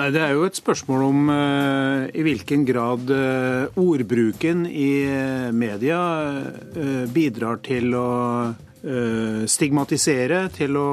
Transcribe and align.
Nei, 0.00 0.08
Det 0.16 0.20
er 0.24 0.30
jo 0.32 0.46
et 0.48 0.56
spørsmål 0.56 1.02
om 1.04 1.26
uh, 1.28 2.06
i 2.16 2.22
hvilken 2.24 2.62
grad 2.64 3.10
uh, 3.12 3.68
ordbruken 3.76 4.62
i 4.64 5.04
uh, 5.04 5.50
media 5.52 6.00
bidrar 7.12 7.60
til 7.66 7.92
å 7.98 8.08
stigmatisere, 8.80 10.46
til 10.56 10.72
å 10.80 10.92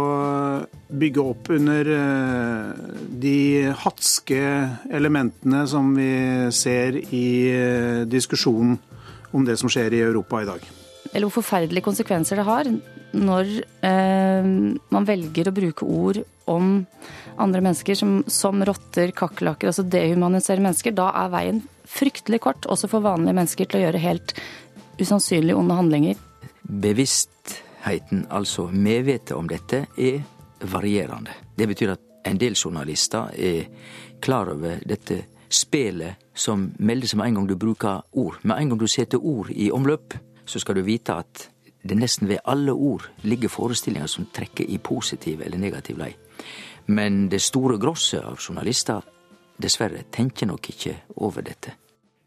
bygge 0.92 1.24
opp 1.24 1.48
under 1.56 1.88
de 3.08 3.38
hatske 3.80 4.42
elementene 4.92 5.62
som 5.72 5.94
vi 5.96 6.10
ser 6.52 6.98
i 7.00 7.30
diskusjonen 8.12 8.76
om 9.32 9.48
det 9.48 9.56
som 9.62 9.72
skjer 9.72 9.96
i 9.96 10.04
Europa 10.04 10.44
i 10.44 10.50
dag. 10.52 10.68
Eller 11.14 11.30
hvor 11.30 11.38
forferdelige 11.38 11.88
konsekvenser 11.88 12.42
det 12.42 12.48
har 12.50 12.74
når 13.16 13.56
man 14.92 15.08
velger 15.08 15.48
å 15.48 15.56
bruke 15.56 15.88
ord 15.88 16.20
om 16.52 16.82
andre 17.38 17.62
mennesker 17.62 17.96
som, 17.96 18.20
som 18.28 18.64
rotter, 18.66 19.12
kakerlakker, 19.16 19.70
altså 19.72 19.86
dehumaniserer 19.88 20.64
mennesker, 20.64 20.96
da 20.98 21.10
er 21.24 21.34
veien 21.34 21.62
fryktelig 21.88 22.42
kort, 22.44 22.68
også 22.68 22.90
for 22.92 23.06
vanlige 23.06 23.38
mennesker, 23.38 23.70
til 23.70 23.80
å 23.80 23.86
gjøre 23.86 24.04
helt 24.04 24.34
usannsynlig 25.00 25.56
onde 25.56 25.78
handlinger. 25.78 26.20
Bevisstheten, 26.68 28.26
altså 28.34 28.68
medvetet 28.74 29.38
om 29.38 29.48
dette, 29.50 29.86
er 29.98 30.22
varierende. 30.68 31.36
Det 31.56 31.68
betyr 31.70 31.94
at 31.96 32.06
en 32.28 32.40
del 32.42 32.58
journalister 32.58 33.32
er 33.38 33.68
klar 34.20 34.50
over 34.52 34.82
dette 34.86 35.22
spelet 35.50 36.28
som 36.36 36.72
meldes 36.80 37.16
med 37.16 37.30
en 37.30 37.40
gang 37.40 37.48
du 37.48 37.56
bruker 37.56 38.02
ord. 38.12 38.42
Med 38.44 38.58
en 38.58 38.74
gang 38.74 38.82
du 38.82 38.88
setter 38.92 39.22
ord 39.24 39.52
i 39.54 39.72
omløp, 39.72 40.18
så 40.46 40.60
skal 40.60 40.76
du 40.76 40.84
vite 40.88 41.16
at 41.16 41.48
det 41.88 41.96
nesten 41.96 42.28
ved 42.28 42.44
alle 42.44 42.74
ord 42.74 43.06
ligger 43.24 43.52
forestillinger 43.52 44.10
som 44.12 44.28
trekker 44.34 44.68
i 44.68 44.78
positiv 44.78 45.42
eller 45.46 45.62
negativ 45.62 46.00
lei. 46.02 46.12
Men 46.88 47.28
det 47.30 47.40
store 47.44 47.78
grosset 47.78 48.24
av 48.24 48.40
journalister 48.40 49.04
dessverre 49.58 50.06
tenker 50.14 50.48
nok 50.48 50.70
ikke 50.72 50.94
over 51.24 51.44
dette. 51.44 51.74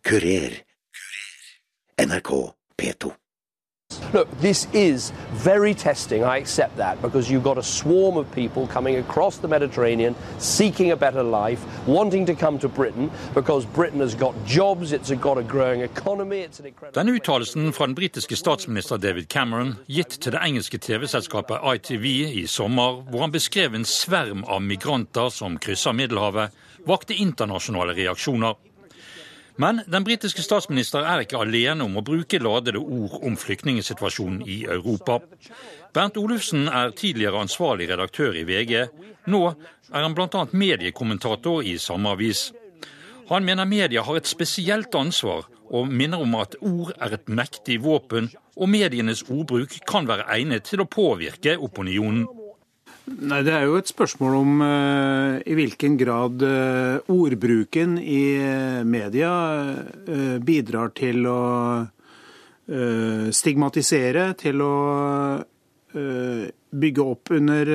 Kurer. 0.04 0.60
NRK 2.00 2.30
P2. 2.76 3.12
Look, 4.12 4.28
this 4.40 4.66
is 4.72 5.12
very 5.30 5.74
testing, 5.74 6.24
I 6.24 6.38
accept 6.38 6.76
that, 6.78 7.00
because 7.00 7.30
you've 7.30 7.44
got 7.44 7.58
a 7.58 7.62
swarm 7.62 8.16
of 8.16 8.30
people 8.32 8.66
coming 8.66 8.96
across 8.96 9.38
the 9.38 9.48
Mediterranean 9.48 10.14
seeking 10.38 10.90
a 10.90 10.96
better 10.96 11.22
life, 11.22 11.60
wanting 11.86 12.26
to 12.26 12.34
come 12.34 12.58
to 12.58 12.68
Britain 12.68 13.10
because 13.34 13.64
Britain 13.66 14.00
has 14.00 14.14
got 14.14 14.34
jobs, 14.44 14.92
it's 14.92 15.10
got 15.10 15.38
a 15.38 15.42
growing 15.42 15.82
economy, 15.82 16.40
it's 16.40 16.60
an 16.60 16.66
incredible... 16.66 17.02
Denne 17.02 17.16
uttalelsen 17.18 17.72
fra 17.72 17.86
den 17.86 17.94
britiske 17.94 18.36
statsminister 18.36 18.98
David 18.98 19.28
Cameron, 19.28 19.76
gitt 19.86 20.18
til 20.20 20.32
det 20.32 20.42
engelske 20.42 20.78
TV-selskapet 20.78 21.62
ITV 21.74 22.06
i 22.42 22.46
sommer, 22.46 23.02
hvor 23.10 23.20
han 23.20 23.32
beskrev 23.32 23.74
en 23.74 23.86
sverm 23.86 24.42
av 24.48 24.62
migranter 24.62 25.30
som 25.30 25.58
krysser 25.58 25.94
Middelhavet, 25.94 26.50
vakte 26.86 27.14
internasjonale 27.14 27.94
reaksjoner. 27.94 28.58
Men 29.60 29.82
den 29.86 30.04
britiske 30.06 30.40
statsminister 30.40 31.04
er 31.04 31.20
ikke 31.24 31.40
alene 31.42 31.84
om 31.84 31.98
å 32.00 32.04
bruke 32.04 32.38
ladede 32.40 32.80
ord 32.80 33.18
om 33.26 33.36
flyktningsituasjonen 33.36 34.40
i 34.48 34.62
Europa. 34.64 35.18
Bernt 35.92 36.16
Olufsen 36.16 36.64
er 36.68 36.94
tidligere 36.96 37.42
ansvarlig 37.44 37.90
redaktør 37.90 38.38
i 38.40 38.46
VG. 38.48 38.86
Nå 39.28 39.42
er 39.50 40.06
han 40.06 40.16
bl.a. 40.16 40.46
mediekommentator 40.52 41.66
i 41.66 41.76
samme 41.82 42.14
avis. 42.16 42.46
Han 43.28 43.44
mener 43.44 43.68
media 43.68 44.02
har 44.06 44.16
et 44.16 44.30
spesielt 44.30 44.94
ansvar, 44.96 45.44
og 45.70 45.92
minner 45.92 46.24
om 46.24 46.32
at 46.40 46.56
ord 46.64 46.94
er 46.96 47.18
et 47.18 47.28
mektig 47.28 47.82
våpen, 47.84 48.32
og 48.56 48.72
medienes 48.72 49.26
ordbruk 49.28 49.76
kan 49.86 50.08
være 50.08 50.26
egnet 50.34 50.66
til 50.72 50.82
å 50.82 50.88
påvirke 50.88 51.58
opinionen. 51.60 52.24
Nei, 53.10 53.42
Det 53.42 53.52
er 53.52 53.64
jo 53.66 53.78
et 53.80 53.90
spørsmål 53.90 54.34
om 54.38 54.60
uh, 54.62 55.40
i 55.42 55.54
hvilken 55.58 55.96
grad 55.98 56.42
uh, 56.46 57.00
ordbruken 57.10 57.96
i 57.98 58.38
uh, 58.38 58.82
media 58.86 59.32
bidrar 60.44 60.94
til 60.94 61.26
å 61.26 61.40
stigmatisere, 63.34 64.28
til 64.38 64.60
å 64.62 64.74
bygge 65.90 67.02
opp 67.02 67.32
under 67.34 67.72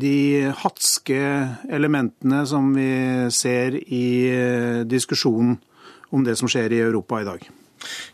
de 0.00 0.14
hatske 0.62 1.20
elementene 1.68 2.40
som 2.48 2.72
vi 2.72 2.88
ser 3.28 3.76
i 3.76 4.08
diskusjonen 4.88 5.58
om 6.16 6.24
det 6.24 6.38
som 6.40 6.48
skjer 6.48 6.78
i 6.78 6.80
Europa 6.86 7.20
i 7.20 7.28
dag. 7.28 7.44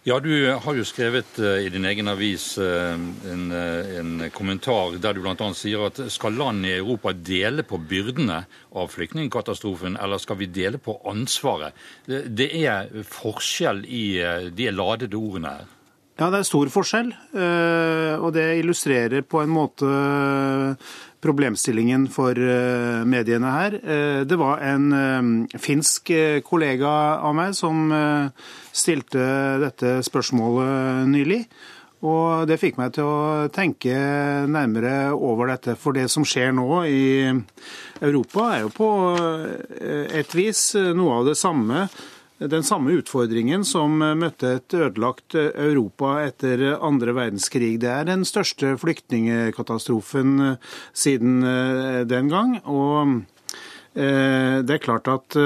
Ja, 0.04 0.20
Du 0.20 0.30
har 0.50 0.76
jo 0.76 0.84
skrevet 0.84 1.38
uh, 1.40 1.58
i 1.60 1.70
din 1.72 1.84
egen 1.88 2.08
avis 2.08 2.58
uh, 2.58 2.94
en, 2.94 3.44
uh, 3.52 3.98
en, 3.98 4.24
kommentar 4.34 4.98
der 5.00 5.16
du 5.16 5.22
bl.a. 5.24 5.50
sier 5.56 5.86
at 5.88 6.00
skal 6.12 6.36
land 6.38 6.66
i 6.66 6.76
Europa 6.78 7.12
dele 7.12 7.64
på 7.66 7.78
byrdene 7.78 8.42
av 8.74 8.90
flyktningkatastrofen, 8.92 9.96
eller 10.00 10.20
skal 10.22 10.40
vi 10.40 10.50
dele 10.50 10.80
på 10.82 10.98
ansvaret? 11.08 11.76
Det 12.06 12.50
er 12.64 12.90
forskjell 13.08 13.84
i 13.86 14.04
de 14.54 14.68
ladede 14.74 15.16
ordene 15.16 15.54
her. 15.58 15.72
Ja, 16.18 16.28
det 16.30 16.40
er 16.40 16.46
stor 16.46 16.70
forskjell, 16.70 17.08
og 18.22 18.28
det 18.36 18.44
illustrerer 18.60 19.24
på 19.26 19.40
en 19.42 19.50
måte 19.50 19.88
problemstillingen 21.24 22.06
for 22.12 22.36
mediene 23.08 23.52
her. 23.56 23.78
Det 24.28 24.36
var 24.38 24.60
en 24.68 25.46
finsk 25.56 26.12
kollega 26.44 26.92
av 27.24 27.34
meg 27.36 27.56
som 27.56 27.88
stilte 28.74 29.24
dette 29.64 29.96
spørsmålet 30.04 31.08
nylig. 31.08 31.40
Og 32.04 32.44
det 32.48 32.58
fikk 32.60 32.76
meg 32.76 32.92
til 32.96 33.08
å 33.08 33.46
tenke 33.54 33.94
nærmere 34.50 35.14
over 35.16 35.48
dette. 35.54 35.76
For 35.80 35.96
det 35.96 36.10
som 36.12 36.26
skjer 36.28 36.52
nå 36.52 36.82
i 36.84 37.04
Europa, 38.04 38.50
er 38.52 38.66
jo 38.66 38.72
på 38.74 38.90
et 40.20 40.36
vis 40.36 40.66
noe 40.96 41.22
av 41.22 41.30
det 41.30 41.38
samme. 41.40 41.86
Den 42.38 42.64
samme 42.66 42.96
utfordringen 42.98 43.62
som 43.64 44.00
møtte 44.18 44.56
et 44.56 44.74
ødelagt 44.74 45.36
Europa 45.38 46.16
etter 46.24 46.64
andre 46.74 47.14
verdenskrig. 47.14 47.76
Det 47.80 47.92
er 47.92 48.08
den 48.08 48.24
største 48.26 48.74
flyktningkatastrofen 48.82 50.56
siden 50.92 51.46
den 52.10 52.32
gang. 52.32 52.56
Og 52.66 53.22
det 53.94 54.74
er 54.74 54.82
klart 54.82 55.06
at 55.08 55.38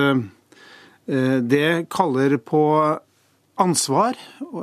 det 1.52 1.68
kaller 1.92 2.38
på 2.40 2.64
ansvar 3.58 4.14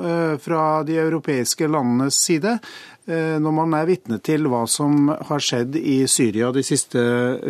eh, 0.04 0.38
fra 0.38 0.84
de 0.84 0.98
europeiske 0.98 1.68
landenes 1.68 2.16
side 2.16 2.58
eh, 3.06 3.36
når 3.42 3.56
man 3.60 3.76
er 3.76 3.90
vitne 3.90 4.20
til 4.24 4.48
hva 4.52 4.64
som 4.72 5.10
har 5.10 5.44
skjedd 5.44 5.76
i 5.80 6.04
Syria 6.08 6.52
de 6.56 6.64
siste 6.66 7.02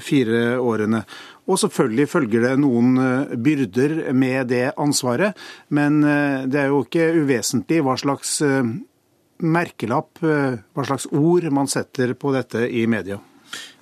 fire 0.03 0.57
årene. 0.59 1.03
Og 1.45 1.59
selvfølgelig 1.61 2.07
følger 2.09 2.47
det 2.47 2.55
noen 2.63 2.97
eh, 3.01 3.35
byrder 3.37 4.13
med 4.17 4.49
det 4.49 4.65
ansvaret, 4.81 5.37
men 5.69 6.01
det 6.01 6.59
er 6.61 6.71
jo 6.71 6.83
ikke 6.85 7.11
uvesentlig 7.21 7.83
hva 7.85 7.95
slags 7.99 8.39
merkelapp, 9.45 10.21
hva 10.23 10.85
slags 10.87 11.05
ord 11.11 11.47
man 11.53 11.69
setter 11.69 12.15
på 12.17 12.31
dette 12.35 12.65
i 12.69 12.85
media. 12.89 13.19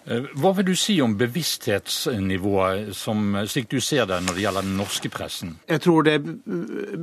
Eh, 0.03 0.25
hva 0.35 0.51
vil 0.57 0.65
du 0.67 0.73
si 0.75 0.97
om 1.03 1.13
bevissthetsnivået, 1.15 2.91
som, 2.97 3.37
slik 3.47 3.69
du 3.71 3.79
ser 3.83 4.07
det 4.09 4.19
når 4.25 4.35
det 4.35 4.43
gjelder 4.43 4.67
den 4.67 4.77
norske 4.79 5.11
pressen? 5.11 5.55
Jeg 5.69 5.83
tror 5.85 6.03
det 6.07 6.17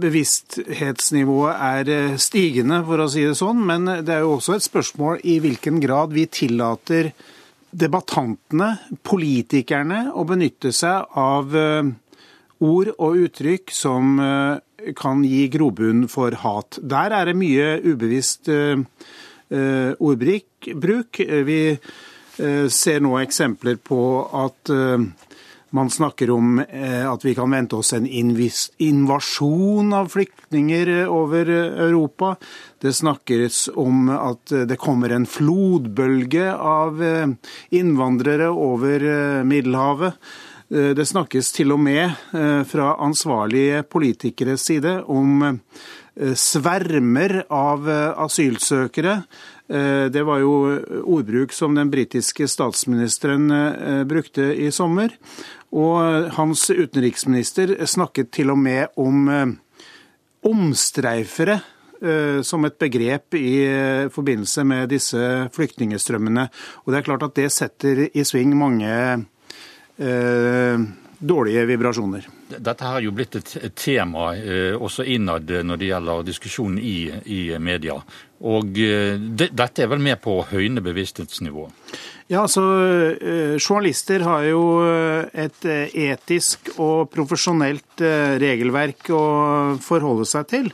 bevissthetsnivået 0.02 1.54
er 1.70 1.92
eh, 1.94 2.18
stigende, 2.20 2.82
for 2.84 3.00
å 3.00 3.08
si 3.12 3.24
det 3.24 3.38
sånn. 3.40 3.64
Men 3.70 3.88
det 4.04 4.18
er 4.18 4.26
jo 4.26 4.36
også 4.36 4.58
et 4.58 4.68
spørsmål 4.68 5.24
i 5.24 5.38
hvilken 5.40 5.80
grad 5.82 6.12
vi 6.16 6.26
tillater 6.28 7.12
debattantene, 7.70 8.70
politikerne, 9.06 10.10
å 10.14 10.24
benytte 10.28 10.72
seg 10.74 11.16
av 11.18 11.56
eh, 11.56 11.90
ord 12.60 12.92
og 12.98 13.24
uttrykk 13.24 13.72
som 13.72 14.20
kan 14.96 15.22
gi 15.24 15.46
grobunn 15.52 16.06
for 16.12 16.34
hat. 16.42 16.76
Der 16.80 17.12
er 17.16 17.30
det 17.30 17.36
mye 17.40 17.80
ubevisst 17.80 18.48
ordbruk. 19.48 20.68
Vi 21.48 21.60
Eh, 22.40 22.68
ser 22.72 23.02
nå 23.04 23.18
eksempler 23.20 23.76
på 23.84 24.00
at 24.38 24.70
eh, 24.72 25.02
man 25.76 25.90
snakker 25.92 26.30
om 26.32 26.60
eh, 26.62 27.04
at 27.04 27.24
vi 27.26 27.34
kan 27.36 27.52
vente 27.52 27.76
oss 27.76 27.92
en 27.92 28.06
invasjon 28.08 29.92
av 29.92 30.08
flyktninger 30.14 30.92
over 31.10 31.50
Europa. 31.50 32.36
Det 32.80 32.94
snakkes 32.96 33.68
om 33.76 34.08
at 34.14 34.52
det 34.68 34.78
kommer 34.80 35.12
en 35.12 35.26
flodbølge 35.28 36.46
av 36.54 37.02
innvandrere 37.76 38.48
over 38.48 39.04
Middelhavet. 39.44 40.16
Det 40.70 41.04
snakkes 41.04 41.50
til 41.52 41.74
og 41.74 41.82
med 41.84 42.14
fra 42.70 42.94
ansvarlige 43.04 43.82
politikeres 43.84 44.64
side 44.70 44.94
om 45.12 45.58
svermer 46.40 47.42
av 47.52 47.90
asylsøkere 48.24 49.18
Eh, 49.70 50.04
det 50.10 50.22
var 50.26 50.40
jo 50.42 50.52
ordbruk 51.06 51.52
som 51.54 51.76
den 51.78 51.90
britiske 51.92 52.48
statsministeren 52.50 53.50
eh, 53.54 54.02
brukte 54.04 54.50
i 54.58 54.70
sommer. 54.74 55.14
Og 55.70 56.30
hans 56.34 56.64
utenriksminister 56.70 57.76
snakket 57.86 58.32
til 58.34 58.50
og 58.50 58.58
med 58.58 58.90
om 58.98 59.28
eh, 59.30 59.52
omstreifere 60.50 61.60
som 62.46 62.64
et 62.64 62.78
begrep 62.80 63.36
i 63.36 63.50
forbindelse 64.12 64.64
med 64.64 64.88
disse 64.88 65.20
flyktningstrømmene. 65.52 66.46
Og 66.84 66.92
det 66.92 67.00
er 67.00 67.04
klart 67.04 67.26
at 67.26 67.34
det 67.36 67.50
setter 67.52 68.06
i 68.08 68.24
sving 68.24 68.54
mange 68.56 68.88
dårlige 71.20 71.66
vibrasjoner. 71.68 72.26
Dette 72.50 72.86
er 72.86 73.04
jo 73.04 73.12
blitt 73.14 73.36
et 73.36 73.74
tema 73.78 74.32
eh, 74.34 74.72
også 74.74 75.04
innad 75.04 75.50
når 75.66 75.80
det 75.80 75.90
gjelder 75.90 76.24
diskusjonen 76.26 76.78
i, 76.80 76.96
i 77.30 77.40
media. 77.60 77.98
Og 78.48 78.80
eh, 78.80 79.18
det, 79.20 79.50
dette 79.56 79.84
er 79.84 79.90
vel 79.92 80.02
med 80.02 80.20
på 80.24 80.38
å 80.38 80.46
høyne 80.50 80.82
bevissthetsnivået? 80.84 81.92
Ja, 82.30 82.44
altså 82.46 82.64
eh, 83.12 83.58
Journalister 83.58 84.24
har 84.24 84.46
jo 84.48 84.62
et 85.30 85.66
etisk 85.68 86.72
og 86.78 87.10
profesjonelt 87.12 88.00
regelverk 88.40 89.12
å 89.12 89.24
forholde 89.84 90.26
seg 90.30 90.48
til. 90.50 90.72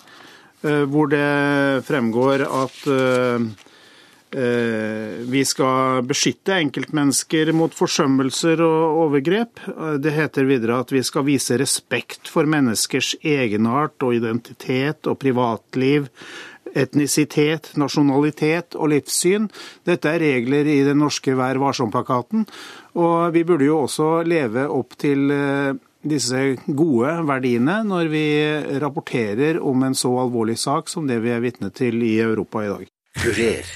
Hvor 0.62 1.11
det 1.12 1.85
fremgår 1.87 2.43
at 2.49 2.79
Eh, 4.37 5.23
vi 5.31 5.44
skal 5.47 6.03
beskytte 6.05 6.58
enkeltmennesker 6.58 7.53
mot 7.55 7.73
forsømmelser 7.73 8.61
og 8.64 8.99
overgrep. 9.06 9.62
Det 10.03 10.12
heter 10.12 10.49
videre 10.49 10.81
at 10.82 10.91
vi 10.93 11.00
skal 11.06 11.25
vise 11.29 11.56
respekt 11.61 12.29
for 12.29 12.49
menneskers 12.50 13.14
egenart 13.23 14.03
og 14.03 14.19
identitet 14.19 15.06
og 15.06 15.20
privatliv, 15.23 16.11
etnisitet, 16.76 17.70
nasjonalitet 17.81 18.76
og 18.76 18.91
livssyn. 18.93 19.47
Dette 19.88 20.11
er 20.11 20.20
regler 20.20 20.69
i 20.69 20.82
den 20.85 21.00
norske 21.00 21.32
Vær 21.38 21.62
varsom-plakaten. 21.62 22.44
Og 22.99 23.31
vi 23.32 23.47
burde 23.47 23.70
jo 23.70 23.85
også 23.87 24.25
leve 24.26 24.67
opp 24.69 24.99
til 25.00 25.31
eh, 25.31 25.79
disse 26.04 26.56
gode 26.66 27.14
verdiene 27.28 27.81
når 27.87 28.10
vi 28.12 28.26
rapporterer 28.82 29.60
om 29.62 29.82
en 29.87 29.96
så 29.96 30.12
alvorlig 30.20 30.58
sak 30.60 30.90
som 30.93 31.08
det 31.08 31.20
vi 31.25 31.32
er 31.34 31.43
vitne 31.44 31.72
til 31.75 32.02
i 32.02 32.19
Europa 32.20 32.64
i 32.64 32.70
dag. 32.70 32.87
Kurer. 33.16 33.75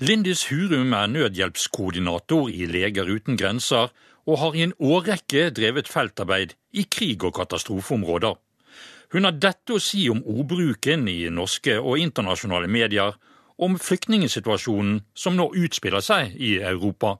Lindis 0.00 0.46
Hurum 0.50 0.92
er 0.92 1.06
nødhjelpskoordinator 1.08 2.50
i 2.52 2.66
Leger 2.68 3.08
uten 3.08 3.38
grenser, 3.40 3.88
og 4.26 4.38
har 4.42 4.56
i 4.58 4.64
en 4.66 4.74
årrekke 4.82 5.50
drevet 5.56 5.88
feltarbeid 5.88 6.52
i 6.72 6.84
krig- 6.90 7.24
og 7.24 7.36
katastrofeområder. 7.38 8.34
Hun 9.14 9.24
har 9.24 9.38
dette 9.38 9.76
å 9.76 9.80
si 9.80 10.08
om 10.10 10.20
ordbruken 10.26 11.06
i 11.08 11.30
norske 11.30 11.78
og 11.78 12.00
internasjonale 12.02 12.68
medier, 12.68 13.14
om 13.56 13.78
flyktningsituasjonen 13.80 14.98
som 15.16 15.36
nå 15.38 15.48
utspiller 15.56 16.04
seg 16.04 16.34
i 16.36 16.58
Europa. 16.58 17.16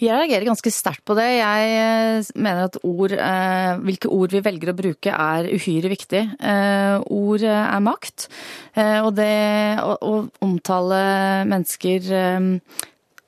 Jeg 0.00 0.16
reagerer 0.16 0.48
ganske 0.48 0.72
sterkt 0.74 1.04
på 1.06 1.14
det. 1.18 1.26
Jeg 1.38 1.74
eh, 1.78 2.30
mener 2.34 2.66
at 2.66 2.78
ord, 2.84 3.14
eh, 3.14 3.74
hvilke 3.86 4.10
ord 4.12 4.34
vi 4.34 4.42
velger 4.44 4.72
å 4.72 4.76
bruke 4.78 5.12
er 5.12 5.50
uhyre 5.54 5.92
viktig. 5.92 6.22
Eh, 6.38 6.96
ord 7.14 7.44
er 7.46 7.84
makt, 7.84 8.26
og 9.04 9.12
det 9.14 9.30
å 9.84 10.14
omtale 10.42 10.98
mennesker 11.46 12.08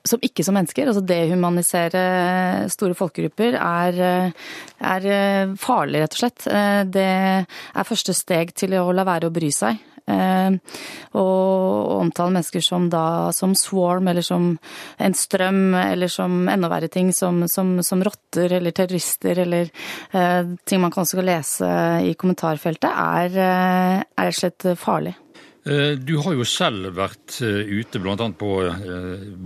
som 0.06 0.22
ikke 0.22 0.44
som 0.46 0.54
mennesker, 0.54 0.86
altså 0.90 1.02
dehumanisere 1.06 2.02
store 2.70 2.96
folkegrupper, 2.98 3.56
er, 3.58 4.30
er 4.78 5.08
farlig, 5.58 6.02
rett 6.02 6.16
og 6.16 6.22
slett. 6.22 6.46
Det 6.94 7.06
er 7.06 7.88
første 7.88 8.14
steg 8.14 8.54
til 8.58 8.74
å 8.78 8.88
la 8.94 9.06
være 9.06 9.30
å 9.30 9.34
bry 9.34 9.50
seg. 9.54 9.82
Eh, 10.06 10.54
og 11.18 11.90
omtale 11.96 12.30
mennesker 12.36 12.62
som 12.62 12.86
da 12.92 13.32
som 13.34 13.56
swarm, 13.58 14.06
eller 14.12 14.22
som 14.22 14.52
en 15.02 15.16
strøm, 15.18 15.74
eller 15.74 16.10
som 16.12 16.46
enda 16.50 16.70
verre 16.70 16.90
ting, 16.92 17.12
som, 17.16 17.42
som, 17.50 17.76
som 17.82 18.04
rotter 18.06 18.58
eller 18.60 18.74
terrorister, 18.76 19.42
eller 19.46 19.70
eh, 20.12 20.54
ting 20.64 20.82
man 20.82 20.94
kan 20.94 21.06
også 21.06 21.24
lese 21.26 21.70
i 22.06 22.14
kommentarfeltet, 22.18 22.90
er, 22.90 23.38
eh, 23.46 24.02
rett 24.26 24.34
og 24.36 24.42
slett 24.42 24.68
farlig. 24.80 25.16
Du 25.66 26.12
har 26.22 26.36
jo 26.36 26.44
selv 26.46 26.92
vært 26.94 27.40
ute 27.42 27.98
bl.a. 27.98 28.14
på 28.38 28.50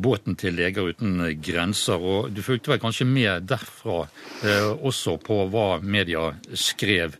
båten 0.04 0.34
til 0.36 0.52
Leger 0.52 0.90
uten 0.92 1.22
grenser, 1.40 1.96
og 1.96 2.28
du 2.36 2.42
fulgte 2.44 2.74
vel 2.74 2.82
kanskje 2.82 3.06
med 3.08 3.46
derfra 3.48 4.02
også 4.84 5.14
på 5.24 5.38
hva 5.48 5.70
media 5.80 6.26
skrev. 6.52 7.16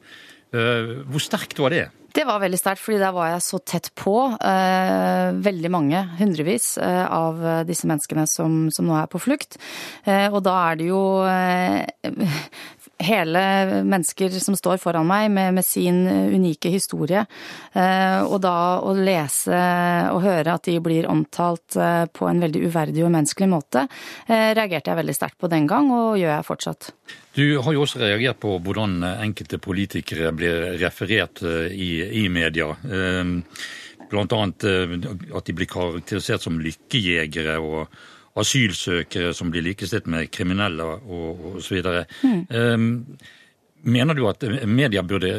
Hvor 0.53 1.25
sterkt 1.25 1.65
var 1.65 1.73
det? 1.73 1.87
Det 2.17 2.25
var 2.27 2.41
veldig 2.43 2.59
sterkt, 2.59 2.83
fordi 2.83 2.99
der 3.03 3.15
var 3.15 3.31
jeg 3.31 3.45
så 3.47 3.61
tett 3.63 3.91
på 3.99 4.15
eh, 4.35 5.31
veldig 5.47 5.71
mange, 5.71 6.01
hundrevis, 6.19 6.73
eh, 6.83 7.05
av 7.07 7.39
disse 7.69 7.87
menneskene 7.91 8.27
som, 8.31 8.65
som, 8.75 8.89
nå 8.89 8.97
er 8.99 9.11
på 9.11 9.21
flukt. 9.23 9.61
Eh, 10.05 10.27
og 10.31 10.43
da 10.47 10.57
er 10.71 10.81
det 10.81 10.91
jo 10.91 11.03
eh, 11.29 11.87
hele 13.01 13.43
mennesker 13.87 14.35
som 14.43 14.57
står 14.59 14.81
foran 14.83 15.09
meg 15.09 15.31
med, 15.33 15.55
med 15.57 15.67
sin 15.67 16.03
unike 16.07 16.73
historie. 16.73 17.25
Eh, 17.73 18.21
og 18.23 18.39
da 18.45 18.55
å 18.85 18.95
lese 18.97 19.63
og 20.13 20.23
høre 20.25 20.57
at 20.57 20.69
de 20.69 20.77
blir 20.85 21.09
omtalt 21.11 21.79
eh, 21.81 22.05
på 22.13 22.29
en 22.29 22.43
veldig 22.45 22.65
uverdig 22.69 23.05
og 23.07 23.15
menneskelig 23.17 23.51
måte, 23.51 23.87
reagerte 24.29 24.91
jeg 24.91 25.01
veldig 25.01 25.17
sterkt 25.17 25.39
på 25.41 25.51
den 25.51 25.67
gang, 25.71 25.91
og 25.95 26.19
gjør 26.21 26.35
jeg 26.37 26.47
fortsatt. 26.47 26.91
Du 27.37 27.45
har 27.63 27.75
jo 27.75 27.85
også 27.85 28.01
reagert 28.03 28.41
på 28.43 28.57
hvordan 28.59 29.05
enkelte 29.07 29.61
politikere 29.63 30.33
blir 30.35 30.73
referert 30.81 31.43
eh, 31.47 31.69
i, 31.71 31.93
i 32.25 32.29
media. 32.33 32.73
Bl.a. 34.11 34.41
eh, 34.67 34.97
at 35.39 35.47
de 35.47 35.55
blir 35.55 35.71
karakterisert 35.71 36.43
som 36.43 36.59
lykkejegere 36.63 37.59
og 37.63 38.01
asylsøkere 38.39 39.35
som 39.35 39.51
blir 39.51 39.65
likestilt 39.67 40.07
med 40.11 40.31
kriminelle 40.33 40.85
og 40.87 41.57
osv. 41.57 41.81
Mm. 42.23 43.07
Mener 43.81 44.15
du 44.15 44.27
at 44.29 44.45
media 44.69 45.03
burde 45.03 45.33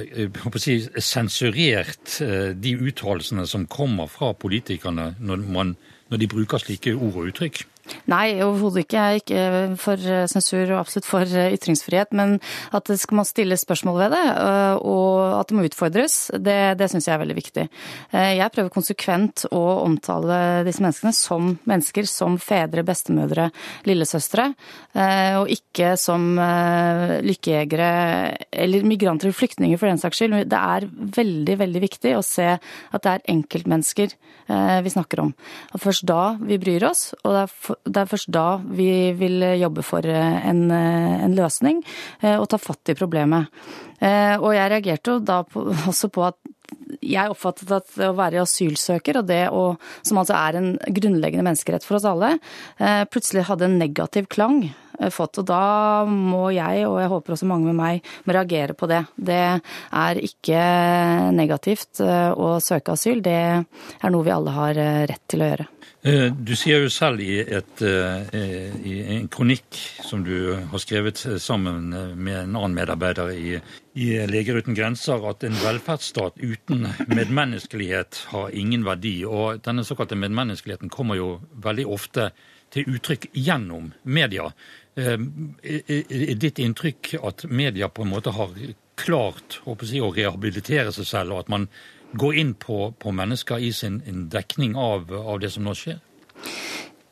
si, 0.59 0.79
sensurert 0.97 2.17
de 2.57 2.73
uttalelsene 2.81 3.45
som 3.47 3.67
kommer 3.69 4.09
fra 4.11 4.33
politikerne 4.33 5.11
når, 5.19 5.45
man, 5.45 5.75
når 6.09 6.23
de 6.23 6.29
bruker 6.31 6.63
slike 6.63 6.95
ord 6.97 7.21
og 7.21 7.29
uttrykk? 7.31 7.63
Nei, 8.11 8.41
overhodet 8.43 8.85
ikke. 8.85 8.97
Jeg 8.97 9.11
er 9.11 9.21
ikke 9.21 9.77
for 9.81 10.09
sensur 10.31 10.73
og 10.73 10.81
absolutt 10.81 11.07
for 11.09 11.25
ytringsfrihet. 11.25 12.13
Men 12.17 12.37
at 12.75 12.87
det 12.89 12.99
skal 13.01 13.21
man 13.21 13.27
stille 13.27 13.57
spørsmål 13.59 13.99
ved 14.03 14.15
det, 14.15 14.23
øh, 14.31 14.75
og 14.91 15.39
at 15.39 15.49
det 15.49 15.57
må 15.57 15.65
utfordres, 15.67 16.17
det, 16.39 16.57
det 16.79 16.89
syns 16.91 17.07
jeg 17.07 17.15
er 17.15 17.21
veldig 17.21 17.37
viktig. 17.37 17.65
Jeg 18.11 18.51
prøver 18.53 18.73
konsekvent 18.73 19.45
å 19.53 19.61
omtale 19.85 20.63
disse 20.67 20.83
menneskene 20.83 21.13
som 21.15 21.51
mennesker, 21.69 22.07
som 22.09 22.37
fedre, 22.41 22.83
bestemødre, 22.87 23.49
lillesøstre, 23.87 24.47
og 25.39 25.51
ikke 25.51 25.93
som 25.99 26.25
lykkejegere 27.25 27.91
eller 28.63 28.87
migranter 28.87 29.29
eller 29.29 29.37
flyktninger 29.37 29.79
for 29.79 29.91
den 29.91 30.01
saks 30.01 30.21
skyld. 30.21 30.37
Det 30.51 30.59
er 30.59 30.87
veldig, 31.17 31.57
veldig 31.63 31.83
viktig 31.85 32.15
å 32.17 32.25
se 32.25 32.47
at 32.57 33.05
det 33.05 33.13
er 33.13 33.25
enkeltmennesker 33.35 34.15
vi 34.83 34.93
snakker 34.93 35.23
om. 35.23 35.33
Og 35.71 35.83
først 35.83 36.07
da 36.09 36.35
vi 36.41 36.59
bryr 36.61 36.87
oss, 36.89 37.11
og 37.23 37.35
det 37.35 37.45
er 37.45 37.80
det 37.85 38.03
er 38.03 38.09
først 38.09 38.29
da 38.33 38.45
vi 38.61 39.11
vil 39.17 39.43
jobbe 39.59 39.83
for 39.85 40.05
eh, 40.05 40.37
en, 40.49 40.65
eh, 40.73 41.23
en 41.25 41.35
løsning 41.37 41.81
eh, 42.21 42.37
og 42.37 42.47
ta 42.51 42.59
fatt 42.61 42.93
i 42.93 42.97
problemet. 42.97 43.49
Og 44.01 44.47
jeg 44.55 44.69
reagerte 44.71 45.13
jo 45.13 45.19
da 45.21 45.43
på, 45.45 45.61
også 45.91 46.09
på 46.13 46.23
at 46.25 46.39
jeg 47.05 47.29
oppfattet 47.29 47.69
at 47.75 47.97
å 48.07 48.15
være 48.17 48.41
asylsøker, 48.41 49.19
og 49.19 49.27
det 49.29 49.43
å, 49.53 49.75
som 50.07 50.17
altså 50.21 50.33
er 50.39 50.57
en 50.57 50.71
grunnleggende 50.87 51.45
menneskerett 51.45 51.85
for 51.85 51.99
oss 51.99 52.07
alle, 52.09 52.31
plutselig 53.13 53.45
hadde 53.49 53.67
en 53.67 53.77
negativ 53.81 54.29
klang 54.31 54.63
fått. 55.09 55.41
Og 55.41 55.49
da 55.49 55.63
må 56.05 56.49
jeg, 56.53 56.85
og 56.87 56.99
jeg 57.01 57.11
håper 57.15 57.35
også 57.35 57.49
mange 57.49 57.71
med 57.71 57.79
meg, 57.79 58.07
må 58.25 58.37
reagere 58.37 58.77
på 58.77 58.89
det. 58.91 59.01
Det 59.17 59.41
er 59.41 60.21
ikke 60.21 60.63
negativt 61.35 62.03
å 62.03 62.53
søke 62.61 62.93
asyl. 62.93 63.23
Det 63.25 63.37
er 63.41 64.13
noe 64.13 64.27
vi 64.27 64.35
alle 64.35 64.55
har 64.55 64.81
rett 65.09 65.25
til 65.31 65.41
å 65.41 65.53
gjøre. 65.53 65.69
Eh, 66.03 66.31
du 66.33 66.55
sier 66.57 66.81
jo 66.81 66.89
selv 66.89 67.21
i, 67.21 67.35
et, 67.45 67.81
eh, 67.85 68.37
i, 68.89 68.93
en 69.19 69.27
kronikk 69.29 69.77
som 70.01 70.23
du 70.25 70.55
har 70.55 70.81
skrevet 70.81 71.19
sammen 71.37 71.91
med 72.17 72.37
en 72.39 72.55
annen 72.55 72.73
medarbeider 72.73 73.29
i, 73.35 73.59
i 73.93 74.07
Leger 74.25 74.57
uten 74.57 74.73
grenser, 74.73 75.21
at 75.29 75.45
en 75.45 75.59
velferdsstat 75.61 76.41
uten 76.41 76.87
medmenneskelighet 77.05 78.23
har 78.31 78.49
ingen 78.57 78.87
verdi. 78.87 79.19
Og 79.29 79.61
denne 79.61 79.85
såkalte 79.85 80.17
medmenneskeligheten 80.17 80.89
kommer 80.89 81.21
jo 81.21 81.35
veldig 81.61 81.85
ofte 81.85 82.31
til 82.73 82.87
uttrykk 82.95 83.29
gjennom 83.37 83.91
media. 84.01 84.49
Er 84.95 86.35
ditt 86.35 86.59
inntrykk 86.59 87.13
at 87.23 87.45
media 87.47 87.87
på 87.87 88.03
en 88.03 88.11
måte 88.11 88.33
har 88.35 88.51
klart 88.99 89.61
å, 89.63 89.77
si, 89.87 90.01
å 90.03 90.11
rehabilitere 90.11 90.91
seg 90.91 91.07
selv, 91.07 91.35
og 91.35 91.45
at 91.45 91.51
man 91.53 91.67
går 92.19 92.39
inn 92.41 92.53
på, 92.59 92.91
på 92.99 93.13
mennesker 93.15 93.63
i 93.63 93.71
sin 93.71 94.01
dekning 94.31 94.75
av, 94.75 95.11
av 95.15 95.39
det 95.39 95.53
som 95.53 95.63
nå 95.63 95.75
skjer? 95.77 96.01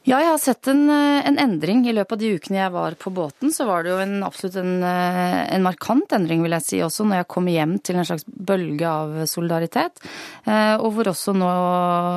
Ja, 0.10 0.18
jeg 0.24 0.32
har 0.32 0.40
sett 0.42 0.66
en, 0.72 0.88
eh, 0.90 1.22
en, 1.28 1.36
endring. 1.38 1.84
I 1.86 1.94
løpet 1.94 2.16
av 2.16 2.18
de 2.18 2.32
ukene 2.34 2.58
jeg 2.58 2.74
var 2.74 2.96
på 2.98 3.12
båten, 3.14 3.52
så 3.54 3.68
var 3.68 3.84
det 3.86 3.92
jo 3.92 4.00
en, 4.02 4.16
absolutt 4.26 4.56
en, 4.58 4.82
eh, 4.82 5.54
en, 5.54 5.62
markant 5.62 6.16
endring, 6.18 6.42
vil 6.42 6.56
jeg 6.58 6.66
si, 6.66 6.80
også 6.82 7.06
når 7.06 7.20
jeg 7.20 7.28
kom 7.30 7.50
hjem 7.52 7.76
til 7.86 8.00
en 8.00 8.08
slags 8.10 8.26
bølge 8.26 8.90
av 8.90 9.14
solidaritet. 9.30 10.02
Eh, 10.50 10.82
og 10.82 10.96
hvor 10.96 11.12
også 11.12 11.36
nå 11.38 11.50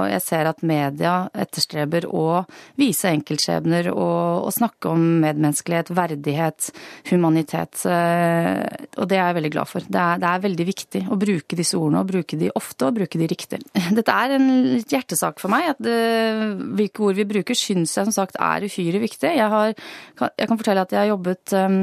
jeg 0.08 0.22
ser 0.25 0.49
at 0.49 0.64
media 0.64 1.28
etterstreber 1.37 2.06
å 2.08 2.46
vise 2.80 3.12
enkeltskjebner 3.12 3.90
og, 3.92 4.46
og 4.46 4.56
snakke 4.56 4.88
om 4.88 5.04
medmenneskelighet, 5.26 5.92
verdighet, 5.92 6.70
humanitet. 7.11 7.76
Og 7.84 9.04
det 9.04 9.20
er 9.20 9.26
jeg 9.26 9.38
veldig 9.42 9.52
glad 9.52 9.68
for. 9.68 9.84
Det 9.84 10.00
er, 10.00 10.25
det 10.25 10.30
er 10.30 10.46
veldig 10.46 10.68
viktig 10.70 11.04
å 11.12 11.20
bruke 11.20 11.61
disse 11.61 11.76
ordene, 11.76 12.00
og 12.00 12.08
bruke 12.14 12.40
de 12.40 12.49
ofte 12.56 12.88
og 12.88 12.96
bruke 13.02 13.20
de 13.20 13.28
riktig. 13.28 13.61
Dette 14.00 14.16
er 14.16 14.38
en 14.38 14.50
hjertesak 14.80 15.44
for 15.44 15.52
meg, 15.52 15.75
at 15.75 15.84
det, 15.84 16.00
hvilke 16.80 17.04
ord 17.11 17.20
vi 17.20 17.28
bruker 17.37 17.61
syns 17.82 17.98
jeg 17.98 18.08
som 18.10 18.16
sagt 18.16 18.38
er 18.40 18.66
uhyre 18.66 19.02
viktig. 19.02 19.34
Jeg, 19.38 19.48
har, 19.52 19.74
jeg, 19.74 20.48
kan 20.48 20.58
fortelle 20.58 20.84
at 20.86 20.94
jeg 20.94 21.04
har 21.04 21.12
jobbet 21.12 21.54
um, 21.58 21.82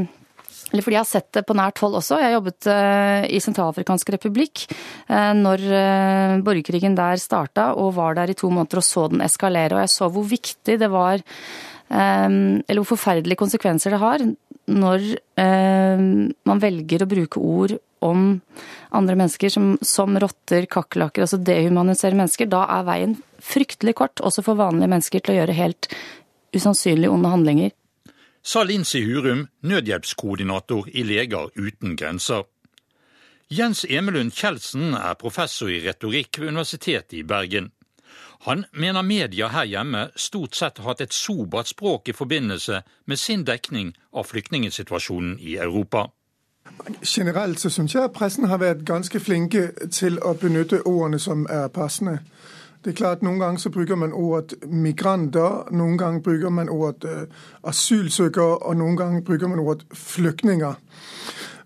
eller 0.69 0.85
fordi 0.85 0.97
jeg 0.97 1.01
har 1.01 1.09
sett 1.09 1.29
det 1.33 1.45
på 1.49 1.55
nært 1.57 1.81
hold 1.81 1.97
også. 1.97 2.19
Jeg 2.21 2.35
jobbet 2.35 2.67
uh, 2.69 3.23
i 3.25 3.41
Sentralafrikansk 3.41 4.11
republikk 4.13 4.67
uh, 5.09 5.33
når 5.37 5.65
uh, 5.65 6.35
borgerkrigen 6.45 6.97
der 6.97 7.21
starta, 7.21 7.71
og 7.73 7.95
var 7.97 8.19
der 8.19 8.29
i 8.29 8.37
to 8.37 8.51
måneder 8.53 8.83
og 8.83 8.85
så 8.85 9.07
den 9.09 9.25
eskalere. 9.25 9.77
Og 9.77 9.83
jeg 9.85 9.93
så 9.95 10.11
hvor 10.13 10.27
viktig 10.29 10.77
det 10.81 10.91
var, 10.93 11.25
eller 11.89 12.77
hvor 12.77 12.91
forferdelige 12.91 13.39
konsekvenser 13.39 13.95
det 13.95 13.97
har 13.97 14.21
når 14.69 15.07
man 16.45 16.59
velger 16.61 17.01
å 17.01 17.07
bruke 17.09 17.41
ord 17.41 17.73
om 18.05 18.39
andre 18.95 19.17
mennesker 19.19 19.51
som, 19.53 19.73
som 19.81 20.15
rotter, 20.19 20.67
kakerlakker, 20.71 21.25
altså 21.25 21.41
dehumanisere 21.41 22.17
mennesker. 22.17 22.49
Da 22.51 22.65
er 22.77 22.87
veien 22.87 23.17
fryktelig 23.43 23.97
kort, 23.99 24.23
også 24.23 24.45
for 24.45 24.59
vanlige 24.59 24.91
mennesker, 24.91 25.23
til 25.23 25.35
å 25.35 25.41
gjøre 25.41 25.59
helt 25.59 25.91
usannsynlig 26.55 27.11
onde 27.11 27.31
handlinger 27.31 27.75
sa 28.41 28.63
Lincy 28.63 29.03
Hurum, 29.05 29.47
nødhjelpskoordinator 29.61 30.89
i 30.89 31.03
Leger 31.03 31.49
uten 31.55 31.95
grenser. 31.95 32.43
Jens 33.49 33.83
Emelund 33.85 34.33
Kjeldsen 34.33 34.93
er 34.93 35.17
professor 35.19 35.69
i 35.69 35.81
retorikk 35.83 36.39
ved 36.39 36.53
Universitetet 36.53 37.17
i 37.19 37.23
Bergen. 37.23 37.71
Han 38.47 38.63
mener 38.71 39.03
media 39.03 39.49
her 39.51 39.67
hjemme 39.67 40.05
stort 40.15 40.55
sett 40.55 40.77
har 40.79 40.93
hatt 40.93 41.01
et 41.03 41.13
sobert 41.13 41.67
språk 41.67 42.09
i 42.09 42.15
forbindelse 42.15 42.83
med 43.05 43.19
sin 43.19 43.43
dekning 43.43 43.91
av 44.13 44.29
flyktningsituasjonen 44.29 45.37
i 45.39 45.57
Europa. 45.57 46.07
Generelt 47.05 47.59
så 47.59 47.69
syns 47.69 47.95
jeg 47.95 48.11
pressen 48.13 48.47
har 48.49 48.57
vært 48.57 48.85
ganske 48.85 49.19
flinke 49.19 49.69
til 49.91 50.19
å 50.25 50.33
benytte 50.33 50.81
ordene 50.87 51.19
som 51.19 51.45
er 51.49 51.67
passende. 51.67 52.19
Det 52.83 52.91
er 52.91 52.95
klart, 52.95 53.21
Noen 53.21 53.39
ganger 53.39 53.59
så 53.59 53.69
bruker 53.69 53.95
man 53.95 54.13
ordet 54.13 54.53
migranter, 54.63 55.67
noen 55.71 55.97
ganger 55.97 56.21
bruker 56.23 56.49
man 56.49 56.69
ordet 56.69 57.09
uh, 57.11 57.43
asylsøkere, 57.63 58.57
og 58.57 58.77
noen 58.77 58.97
ganger 58.97 59.21
bruker 59.21 59.47
man 59.47 59.59
ordet 59.59 59.83
flyktninger. 59.93 60.73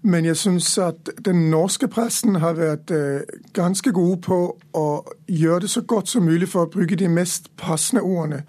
Men 0.01 0.25
jeg 0.25 0.37
syns 0.37 0.77
at 0.77 1.09
den 1.25 1.49
norske 1.49 1.87
pressen 1.87 2.35
har 2.35 2.57
vært 2.57 2.91
uh, 2.91 3.21
ganske 3.53 3.91
gode 3.91 4.21
på 4.25 4.39
å 4.73 4.87
gjøre 5.27 5.59
det 5.59 5.69
så 5.69 5.81
godt 5.81 6.09
som 6.09 6.25
mulig 6.25 6.49
for 6.49 6.65
å 6.65 6.73
bruke 6.73 6.97
de 6.97 7.07
mest 7.07 7.51
passende 7.61 8.01
ordene 8.01 8.43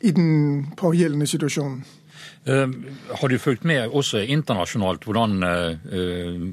i 0.00 0.10
den 0.10 0.66
pågjeldende 0.76 1.26
situasjonen. 1.26 1.84
Uh, 2.48 2.70
har 3.20 3.28
du 3.28 3.38
fulgt 3.38 3.64
med 3.64 3.88
også 3.88 4.18
internasjonalt 4.18 5.04
hvordan 5.04 5.38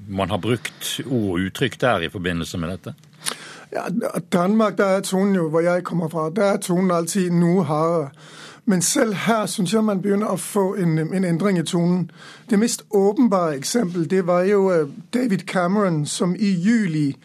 man 0.07 0.29
har 0.29 0.37
brukt 0.37 0.99
ord 1.05 1.29
og 1.39 1.45
uttrykk 1.47 1.81
der 1.81 2.07
i 2.07 2.09
forbindelse 2.09 2.57
med 2.57 2.69
dette? 2.69 2.95
Ja, 3.71 3.81
Danmark, 4.33 4.77
der 4.77 4.85
er 4.85 5.01
tonen 5.01 5.35
jo, 5.35 5.49
hvor 5.49 5.59
jeg 5.59 5.83
kommer 5.83 6.09
fra, 6.09 6.29
der 6.29 6.43
er 6.43 6.57
tonen 6.57 6.91
alltid 6.91 7.29
noe 7.31 7.63
hardere. 7.63 8.09
Men 8.65 8.81
selv 8.81 9.13
her 9.13 9.45
syns 9.45 9.73
jeg 9.73 9.83
man 9.83 10.01
begynner 10.01 10.31
å 10.33 10.41
få 10.41 10.73
en, 10.81 10.97
en, 10.97 11.23
endring 11.23 11.59
i 11.59 11.63
tonen. 11.63 12.09
Det 12.49 12.59
mest 12.59 12.85
åpenbare 12.89 13.57
eksempel 13.57 14.09
det 14.09 14.23
var 14.27 14.41
jo 14.49 14.71
øh, 14.71 14.89
David 15.13 15.45
Cameron, 15.45 16.05
som 16.05 16.35
i 16.35 16.49
juli 16.49 17.15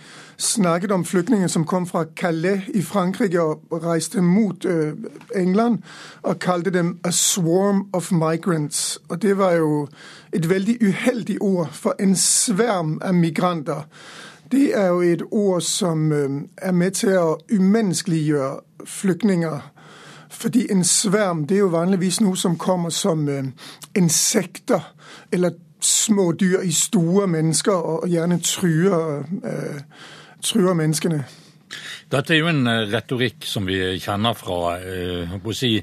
snakket 0.40 0.90
om 0.90 1.04
flyktninger 1.04 1.48
som 1.48 1.64
kom 1.64 1.86
fra 1.86 2.04
Calais 2.16 2.62
i 2.74 2.82
Frankrike 2.82 3.42
og 3.42 3.84
reiste 3.84 4.22
mot 4.22 4.64
uh, 4.64 4.92
England, 5.36 5.78
og 6.22 6.38
kalte 6.38 6.70
dem 6.70 6.98
'a 7.04 7.10
swarm 7.10 7.88
of 7.92 8.12
migrants'. 8.12 8.98
Og 9.08 9.22
Det 9.22 9.38
var 9.38 9.52
jo 9.52 9.88
et 10.32 10.48
veldig 10.48 10.78
uheldig 10.82 11.36
ord 11.40 11.68
for 11.72 11.94
en 11.98 12.16
sverm 12.16 12.98
av 13.02 13.14
migranter. 13.14 13.86
Det 14.52 14.78
er 14.78 14.86
jo 14.86 15.00
et 15.00 15.22
ord 15.30 15.60
som 15.60 16.12
er 16.56 16.72
med 16.72 16.90
til 16.90 17.18
å 17.18 17.38
umenneskeliggjøre 17.52 18.60
flyktninger. 18.84 19.60
Fordi 20.30 20.66
en 20.70 20.84
sverm 20.84 21.46
det 21.46 21.54
er 21.54 21.58
jo 21.58 21.66
vanligvis 21.66 22.20
noe 22.20 22.36
som 22.36 22.58
kommer 22.58 22.90
som 22.90 23.28
insekter 23.94 24.80
eller 25.32 25.50
små 25.80 26.32
dyr 26.32 26.60
i 26.60 26.72
store 26.72 27.26
mennesker, 27.26 27.72
og 27.72 28.08
gjerne 28.08 28.40
truer, 28.40 29.22
truer 30.42 30.74
menneskene. 30.74 31.24
Dette 32.10 32.34
er 32.34 32.40
jo 32.40 32.50
en 32.50 32.66
retorikk 32.90 33.46
som 33.46 33.68
vi 33.68 33.78
kjenner 34.02 34.34
fra 34.34 34.74
eh, 34.82 35.36
si, 35.54 35.76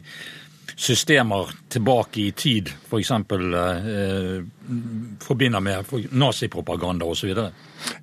systemer 0.76 1.54
tilbake 1.70 2.22
i 2.22 2.32
tid, 2.32 2.70
f.eks. 2.90 3.14
For 3.30 3.56
eh, 3.62 4.44
forbinder 5.24 5.64
med 5.64 6.12
nazipropaganda 6.12 7.06
osv. 7.06 7.34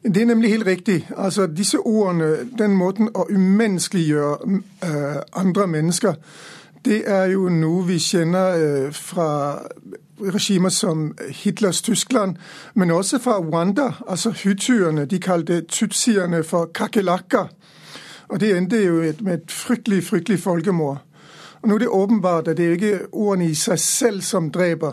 Det 0.02 0.22
er 0.22 0.26
nemlig 0.26 0.50
helt 0.50 0.66
riktig. 0.66 1.06
Altså, 1.16 1.46
disse 1.46 1.78
ordene, 1.78 2.48
den 2.58 2.74
måten 2.80 3.12
å 3.14 3.28
umenneskeliggjøre 3.30 4.60
eh, 4.82 5.20
andre 5.36 5.66
mennesker, 5.66 6.18
det 6.84 7.04
er 7.08 7.30
jo 7.32 7.48
noe 7.48 7.86
vi 7.88 7.96
kjenner 8.02 8.58
uh, 8.60 8.88
fra 8.92 9.28
regimer 10.20 10.68
som 10.68 11.16
Hitlers 11.30 11.82
Tyskland, 11.82 12.36
men 12.74 12.90
også 12.90 13.18
fra 13.18 13.38
Rwanda. 13.38 13.90
Altså 14.08 14.34
hutuerne. 14.44 15.04
De 15.04 15.18
kalte 15.18 15.60
tutsierne 15.60 16.44
for 16.44 16.70
kakerlakker. 16.74 17.46
Og 18.28 18.40
det 18.40 18.56
endte 18.56 18.84
jo 18.84 19.12
med 19.20 19.34
et 19.34 19.50
fryktelig, 19.50 20.04
fryktelig 20.04 20.40
folkemord. 20.40 20.98
Og 21.62 21.68
nå 21.68 21.74
er 21.74 21.78
det 21.78 21.88
åpenbart 21.88 22.48
at 22.48 22.56
det 22.56 22.66
er 22.66 22.70
ikke 22.70 22.98
ordene 23.12 23.50
i 23.50 23.54
seg 23.54 23.78
selv 23.78 24.20
som 24.22 24.50
dreper. 24.50 24.92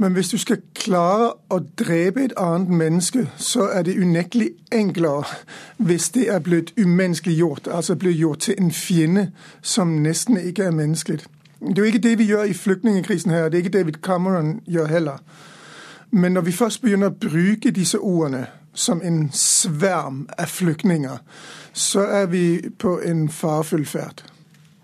Men 0.00 0.12
hvis 0.12 0.28
du 0.28 0.38
skal 0.38 0.62
klare 0.74 1.32
å 1.52 1.58
drepe 1.78 2.22
et 2.24 2.32
annet 2.40 2.68
menneske, 2.68 3.26
så 3.36 3.66
er 3.68 3.82
det 3.82 3.98
unektelig 4.00 4.50
enklere 4.72 5.26
hvis 5.76 6.08
det 6.10 6.30
er 6.32 6.40
blitt 6.40 6.72
umenneskeliggjort, 6.80 7.68
altså 7.68 7.94
blitt 8.00 8.16
gjort 8.16 8.46
til 8.46 8.54
en 8.58 8.72
fiende 8.72 9.26
som 9.62 9.88
nesten 9.88 10.40
ikke 10.40 10.64
er 10.64 10.70
menneskelig. 10.70 11.20
Det 11.60 11.78
er 11.78 11.82
jo 11.82 11.92
ikke 11.92 12.08
det 12.08 12.18
vi 12.18 12.30
gjør 12.30 12.48
i 12.48 12.56
flyktningkrisen 12.56 13.30
her, 13.30 13.48
det 13.48 13.58
er 13.58 13.64
ikke 13.64 13.78
David 13.78 14.00
Cameron 14.02 14.60
gjør 14.66 14.86
heller. 14.86 15.18
Men 16.10 16.32
når 16.32 16.48
vi 16.48 16.56
først 16.56 16.80
begynner 16.82 17.12
å 17.12 17.18
bruke 17.20 17.70
disse 17.70 17.98
ordene 17.98 18.46
som 18.74 19.02
en 19.04 19.26
sverm 19.34 20.24
av 20.38 20.48
flyktninger, 20.50 21.20
så 21.72 22.06
er 22.22 22.26
vi 22.32 22.44
på 22.78 22.96
en 23.06 23.28
farefull 23.28 23.84
ferd. 23.86 24.24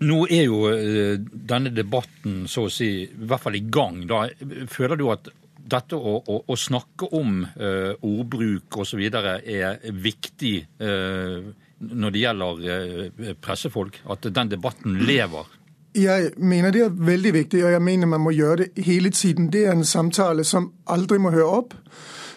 Nå 0.05 0.27
er 0.29 0.45
jo 0.45 0.67
eh, 0.69 1.17
denne 1.17 1.73
debatten 1.73 2.45
så 2.47 2.67
å 2.67 2.71
si 2.71 2.91
i 3.01 3.27
hvert 3.27 3.41
fall 3.41 3.57
i 3.57 3.65
gang. 3.65 4.03
Da 4.05 4.27
føler 4.69 4.99
du 4.99 5.07
at 5.09 5.31
dette 5.67 5.97
å, 5.97 6.19
å, 6.21 6.41
å 6.47 6.55
snakke 6.55 7.09
om 7.17 7.41
uh, 7.43 7.91
ordbruk 8.05 8.77
osv. 8.79 9.01
er 9.03 9.81
viktig 9.91 10.53
uh, 10.79 11.49
når 11.79 12.13
det 12.13 12.21
gjelder 12.21 12.61
uh, 12.63 13.33
pressefolk? 13.43 13.99
At 14.07 14.29
den 14.31 14.53
debatten 14.53 15.01
lever? 15.03 15.56
Jeg 15.97 16.31
mener 16.37 16.71
det 16.71 16.81
er 16.81 16.89
veldig 16.89 17.33
viktig, 17.33 17.65
og 17.65 17.71
jeg 17.71 17.81
mener 17.81 18.07
man 18.07 18.21
må 18.21 18.29
gjøre 18.29 18.57
det 18.57 18.85
hele 18.85 19.09
tiden. 19.09 19.51
Det 19.53 19.65
er 19.65 19.71
en 19.71 19.85
samtale 19.85 20.43
som 20.43 20.71
aldri 20.87 21.17
må 21.17 21.31
høre 21.33 21.45
opp. 21.45 21.73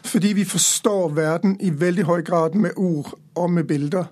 Fordi 0.05 0.33
vi 0.33 0.45
forstår 0.45 1.09
verden 1.09 1.57
i 1.61 1.71
veldig 1.81 2.05
høy 2.05 2.23
grad 2.25 2.55
med 2.55 2.71
ord 2.77 3.19
og 3.35 3.51
med 3.51 3.65
bilder. 3.65 4.05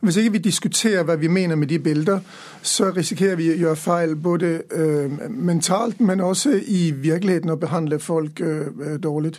Hvis 0.00 0.16
ikke 0.16 0.32
vi 0.32 0.38
diskuterer 0.38 1.02
hva 1.04 1.14
vi 1.14 1.28
mener 1.28 1.56
med 1.56 1.68
de 1.68 1.78
bilder, 1.78 2.18
så 2.62 2.90
risikerer 2.96 3.36
vi 3.36 3.50
å 3.52 3.56
gjøre 3.56 3.76
feil 3.76 4.14
både 4.16 4.62
øh, 4.72 5.30
mentalt, 5.30 6.00
men 6.00 6.20
også 6.20 6.54
i 6.66 6.90
virkeligheten 6.96 7.52
å 7.52 7.58
behandle 7.60 7.98
folk 8.00 8.40
øh, 8.40 8.96
dårlig. 9.02 9.34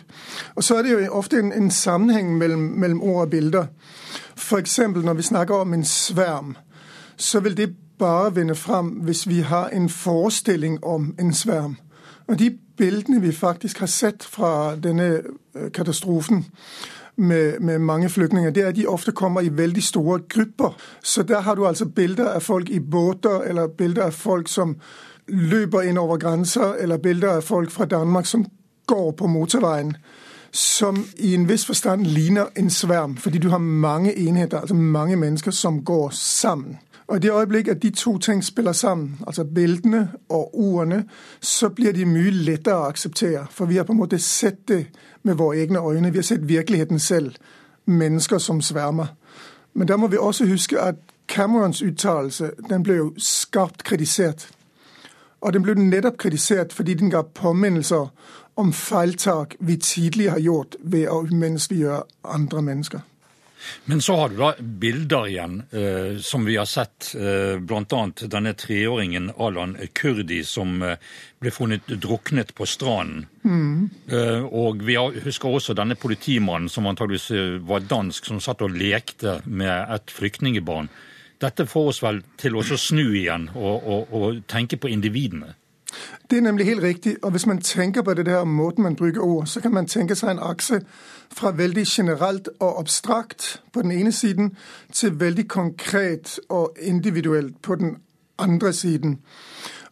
Og 0.54 0.64
Så 0.64 0.76
er 0.78 0.82
det 0.82 0.92
jo 0.92 1.10
ofte 1.10 1.38
en, 1.38 1.52
en 1.52 1.70
sammenheng 1.70 2.38
mellom, 2.38 2.60
mellom, 2.60 3.02
ord 3.02 3.22
og 3.22 3.30
bilder. 3.30 3.66
F.eks. 4.36 4.78
når 4.78 5.14
vi 5.14 5.22
snakker 5.22 5.54
om 5.54 5.74
en 5.74 5.84
sverm, 5.84 6.56
så 7.16 7.40
vil 7.40 7.56
det 7.56 7.74
bare 8.02 8.34
vinne 8.34 8.54
fram 8.58 8.88
hvis 9.06 9.28
vi 9.28 9.40
har 9.46 9.70
en 9.70 9.88
forestilling 9.88 10.80
om 10.84 11.14
en 11.18 11.34
sverm. 11.34 11.76
Og 12.28 12.38
De 12.38 12.50
bildene 12.76 13.20
vi 13.20 13.32
faktisk 13.32 13.78
har 13.78 13.86
sett 13.86 14.24
fra 14.24 14.76
denne 14.76 15.22
øh, 15.54 15.72
katastrofen, 15.72 16.44
med, 17.16 17.60
med, 17.60 17.78
mange 17.78 18.08
flyktninger, 18.08 18.50
det 18.50 18.62
er 18.62 18.68
at 18.68 18.76
de 18.76 18.86
ofte 18.86 19.12
kommer 19.12 19.40
i 19.40 19.48
veldig 19.48 19.82
store 19.82 20.20
grupper. 20.28 20.76
Så 21.02 21.22
der 21.22 21.40
har 21.40 21.54
du 21.54 21.66
altså 21.66 21.84
bilder 21.84 22.28
av 22.28 22.40
folk 22.40 22.70
i 22.70 22.80
båter, 22.80 23.40
eller 23.40 23.66
bilder 23.66 24.02
av 24.02 24.10
folk 24.10 24.48
som 24.48 24.76
løper 25.28 25.80
inn 25.80 25.98
over 25.98 26.16
grenser, 26.16 26.72
eller 26.80 26.96
bilder 26.96 27.28
av 27.28 27.42
folk 27.42 27.70
fra 27.70 27.84
Danmark 27.84 28.26
som 28.26 28.46
går 28.86 29.12
på 29.12 29.26
motorveien. 29.26 29.96
Som 30.52 31.04
i 31.16 31.34
en 31.34 31.48
viss 31.48 31.66
forstand 31.66 32.06
ligner 32.06 32.46
en 32.56 32.70
sverm, 32.70 33.16
fordi 33.16 33.38
du 33.38 33.48
har 33.48 33.58
mange 33.58 34.18
enheter, 34.18 34.60
altså 34.60 34.74
mange 34.74 35.16
mennesker 35.16 35.50
som 35.50 35.84
går 35.84 36.10
sammen. 36.10 36.78
Og 37.12 37.16
I 37.16 37.20
det 37.20 37.32
øyeblikk 37.32 37.68
at 37.68 37.82
de 37.82 37.90
to 37.90 38.18
ting 38.18 38.44
spiller 38.44 38.72
sammen, 38.72 39.20
altså 39.26 39.44
bildene 39.44 40.12
og 40.28 40.58
ordene, 40.58 41.04
så 41.40 41.68
blir 41.68 41.92
de 41.92 42.06
mye 42.08 42.30
lettere 42.30 42.74
å 42.74 42.86
akseptere. 42.88 43.42
For 43.50 43.68
vi 43.68 43.76
har 43.76 43.84
på 43.84 43.92
en 43.92 43.98
måte 43.98 44.18
sett 44.18 44.62
det 44.68 44.86
med 45.22 45.34
våre 45.36 45.58
egne 45.60 45.82
øyne. 45.84 46.12
Vi 46.12 46.18
har 46.18 46.22
sett 46.22 46.48
virkeligheten 46.48 46.98
selv. 46.98 47.34
Mennesker 47.86 48.38
som 48.38 48.60
svermer. 48.60 49.06
Men 49.74 49.88
da 49.88 49.96
må 49.96 50.06
vi 50.06 50.16
også 50.16 50.46
huske 50.46 50.80
at 50.80 50.94
Camerons 51.28 51.82
uttalelse 51.82 52.50
den 52.70 52.82
ble 52.82 52.94
jo 52.94 53.12
skarpt 53.18 53.84
kritisert. 53.84 54.48
Og 55.40 55.52
den 55.52 55.62
ble 55.62 55.74
nettopp 55.74 56.16
kritisert 56.16 56.72
fordi 56.72 56.94
den 56.94 57.10
ga 57.10 57.22
påminnelser 57.22 58.08
om 58.56 58.72
feiltak 58.72 59.56
vi 59.60 59.76
tidligere 59.76 60.30
har 60.30 60.40
gjort 60.40 60.76
ved 60.80 61.08
å 61.08 61.26
umenneskeliggjøre 61.28 62.02
andre 62.24 62.62
mennesker. 62.62 63.00
Men 63.84 64.02
så 64.02 64.16
har 64.16 64.28
du 64.28 64.36
da 64.40 64.52
bilder 64.58 65.28
igjen, 65.28 65.62
eh, 65.70 66.18
som 66.20 66.44
vi 66.44 66.56
har 66.56 66.66
sett. 66.66 67.14
Eh, 67.14 67.58
Bl.a. 67.60 68.02
denne 68.20 68.54
treåringen 68.54 69.30
Alan 69.36 69.76
Kurdi 69.92 70.42
som 70.44 70.82
eh, 70.82 70.96
ble 71.42 71.50
funnet 71.54 71.86
druknet 71.86 72.54
på 72.54 72.66
stranden. 72.66 73.26
Eh, 74.12 74.44
og 74.44 74.82
vi 74.86 74.96
har, 74.98 75.14
husker 75.24 75.50
også 75.50 75.76
denne 75.78 75.98
politimannen 75.98 76.70
som 76.72 76.86
antageligvis 76.90 77.30
eh, 77.34 77.56
var 77.68 77.86
dansk, 77.90 78.28
som 78.30 78.42
satt 78.42 78.62
og 78.62 78.76
lekte 78.76 79.40
med 79.44 79.72
et 79.72 80.14
flyktningebarn. 80.14 80.90
Dette 81.42 81.66
får 81.66 81.88
oss 81.90 82.02
vel 82.04 82.22
til 82.38 82.54
å 82.54 82.62
snu 82.62 83.08
igjen 83.18 83.48
og, 83.56 83.82
og, 83.82 84.14
og 84.14 84.42
tenke 84.50 84.78
på 84.78 84.90
individene. 84.92 85.56
Det 86.30 86.38
er 86.38 86.42
nemlig 86.42 86.66
helt 86.66 86.82
riktig. 86.82 87.16
Og 87.22 87.30
hvis 87.30 87.46
man 87.46 87.58
tenker 87.58 88.02
på 88.02 88.14
det 88.14 88.26
der 88.26 88.44
måten 88.44 88.82
man 88.82 88.96
bruker 88.96 89.20
ord, 89.20 89.46
så 89.46 89.60
kan 89.60 89.74
man 89.74 89.86
tenke 89.86 90.14
seg 90.14 90.30
en 90.30 90.42
akse 90.42 90.80
fra 91.32 91.50
veldig 91.50 91.86
generelt 91.86 92.48
og 92.60 92.80
abstrakt 92.80 93.62
på 93.72 93.82
den 93.82 93.90
ene 93.90 94.12
siden 94.12 94.56
til 94.92 95.20
veldig 95.20 95.48
konkret 95.48 96.40
og 96.48 96.76
individuelt 96.80 97.62
på 97.62 97.74
den 97.74 97.96
andre 98.38 98.72
siden. 98.72 99.18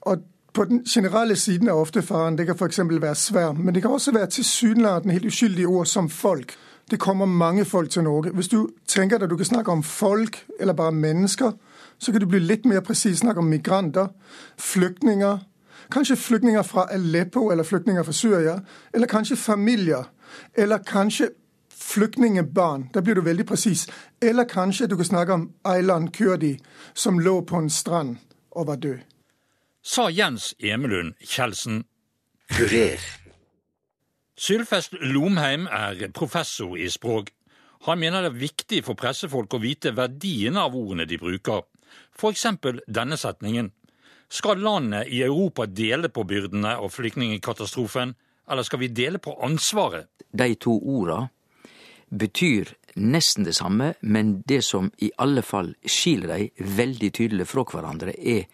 Og 0.00 0.18
på 0.52 0.64
den 0.64 0.84
generelle 0.84 1.36
siden 1.36 1.68
er 1.68 1.72
ofte 1.72 2.02
faren. 2.02 2.38
Det 2.38 2.46
kan 2.46 2.56
f.eks. 2.56 2.80
være 2.88 3.14
svær. 3.14 3.52
men 3.52 3.74
det 3.74 3.82
kan 3.82 3.90
også 3.90 4.12
være 4.12 4.26
tilsynelatende 4.26 5.12
helt 5.12 5.26
uskyldige 5.26 5.66
ord 5.66 5.86
som 5.86 6.08
folk. 6.08 6.54
Det 6.90 6.98
kommer 6.98 7.26
mange 7.26 7.64
folk 7.64 7.90
til 7.90 8.02
Norge. 8.02 8.30
Hvis 8.30 8.48
du 8.48 8.68
tenker 8.88 9.18
deg 9.18 9.30
du 9.30 9.36
kan 9.36 9.46
snakke 9.46 9.70
om 9.70 9.82
folk 9.82 10.46
eller 10.60 10.72
bare 10.72 10.92
mennesker, 10.92 11.52
så 11.98 12.12
kan 12.12 12.20
du 12.20 12.26
bli 12.26 12.38
litt 12.38 12.66
mer 12.66 12.80
presis 12.80 13.18
snakke 13.18 13.38
om 13.38 13.44
migranter, 13.46 14.08
flyktninger, 14.58 15.38
Kanskje 15.90 16.16
flyktninger 16.16 16.62
fra 16.62 16.86
Aleppo 16.92 17.50
eller 17.50 17.64
flyktninger 17.64 18.02
fra 18.02 18.12
Syria. 18.12 18.60
Eller 18.94 19.06
kanskje 19.06 19.36
familier. 19.36 20.04
Eller 20.54 20.78
kanskje 20.78 21.30
flyktningebarn. 21.74 22.88
Da 22.94 23.00
blir 23.00 23.14
du 23.14 23.20
veldig 23.20 23.46
presis. 23.46 23.88
Eller 24.22 24.44
kanskje 24.44 24.86
du 24.86 24.96
kan 24.96 25.04
snakke 25.04 25.32
om 25.32 25.52
Aylan 25.64 26.10
Kurdi, 26.10 26.58
som 26.94 27.18
lå 27.18 27.42
på 27.42 27.56
en 27.56 27.70
strand 27.70 28.16
og 28.50 28.66
var 28.66 28.76
død. 28.76 28.98
Sa 29.82 30.10
Jens 30.10 30.54
Emelund 30.58 31.14
Kjeldsen. 31.24 31.84
Kurer. 32.50 33.00
Sylfest 34.36 34.94
Lomheim 35.00 35.66
er 35.66 36.08
professor 36.14 36.76
i 36.76 36.88
språk. 36.88 37.30
Han 37.86 37.98
mener 37.98 38.22
det 38.22 38.30
er 38.32 38.40
viktig 38.40 38.84
for 38.84 38.94
pressefolk 38.94 39.54
å 39.54 39.60
vite 39.60 39.94
verdien 39.96 40.56
av 40.56 40.76
ordene 40.76 41.06
de 41.08 41.18
bruker. 41.18 41.62
For 42.12 42.30
eksempel 42.30 42.80
denne 42.88 43.16
setningen. 43.16 43.70
Skal 44.30 44.60
landet 44.62 45.08
i 45.08 45.22
Europa 45.22 45.66
dele 45.66 46.08
på 46.08 46.24
byrdene 46.24 46.76
av 46.78 46.92
flyktningkatastrofen, 46.94 48.14
eller 48.50 48.62
skal 48.62 48.78
vi 48.78 48.88
dele 48.88 49.18
på 49.18 49.34
ansvaret? 49.42 50.06
De 50.30 50.54
to 50.54 50.76
orda 50.78 51.24
betyr 52.10 52.70
nesten 52.94 53.44
det 53.44 53.56
samme, 53.58 53.94
men 54.00 54.42
det 54.46 54.62
som 54.64 54.90
i 54.98 55.10
alle 55.18 55.42
fall 55.42 55.74
skiller 55.82 56.30
dei 56.30 56.70
veldig 56.78 57.10
tydelig 57.14 57.48
fra 57.50 57.66
hverandre, 57.66 58.14
er 58.14 58.46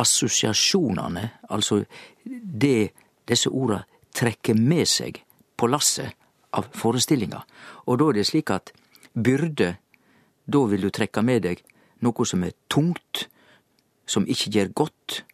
assosiasjonane, 0.00 1.28
altså 1.48 1.82
det 2.24 2.90
disse 3.28 3.52
orda 3.52 3.82
trekker 4.16 4.56
med 4.56 4.88
seg 4.88 5.20
på 5.56 5.68
lasset 5.68 6.16
av 6.56 6.68
forestillinga. 6.72 7.42
Og 7.84 8.00
da 8.00 8.08
er 8.08 8.20
det 8.20 8.28
slik 8.28 8.52
at 8.54 8.72
byrde, 9.12 9.74
da 10.48 10.68
vil 10.70 10.86
du 10.86 10.90
trekke 10.94 11.20
med 11.20 11.44
deg 11.44 11.64
noe 12.04 12.28
som 12.28 12.44
er 12.46 12.56
tungt, 12.72 13.28
som 14.08 14.26
ikke 14.26 14.50
gjør 14.50 14.72
godt, 14.74 15.24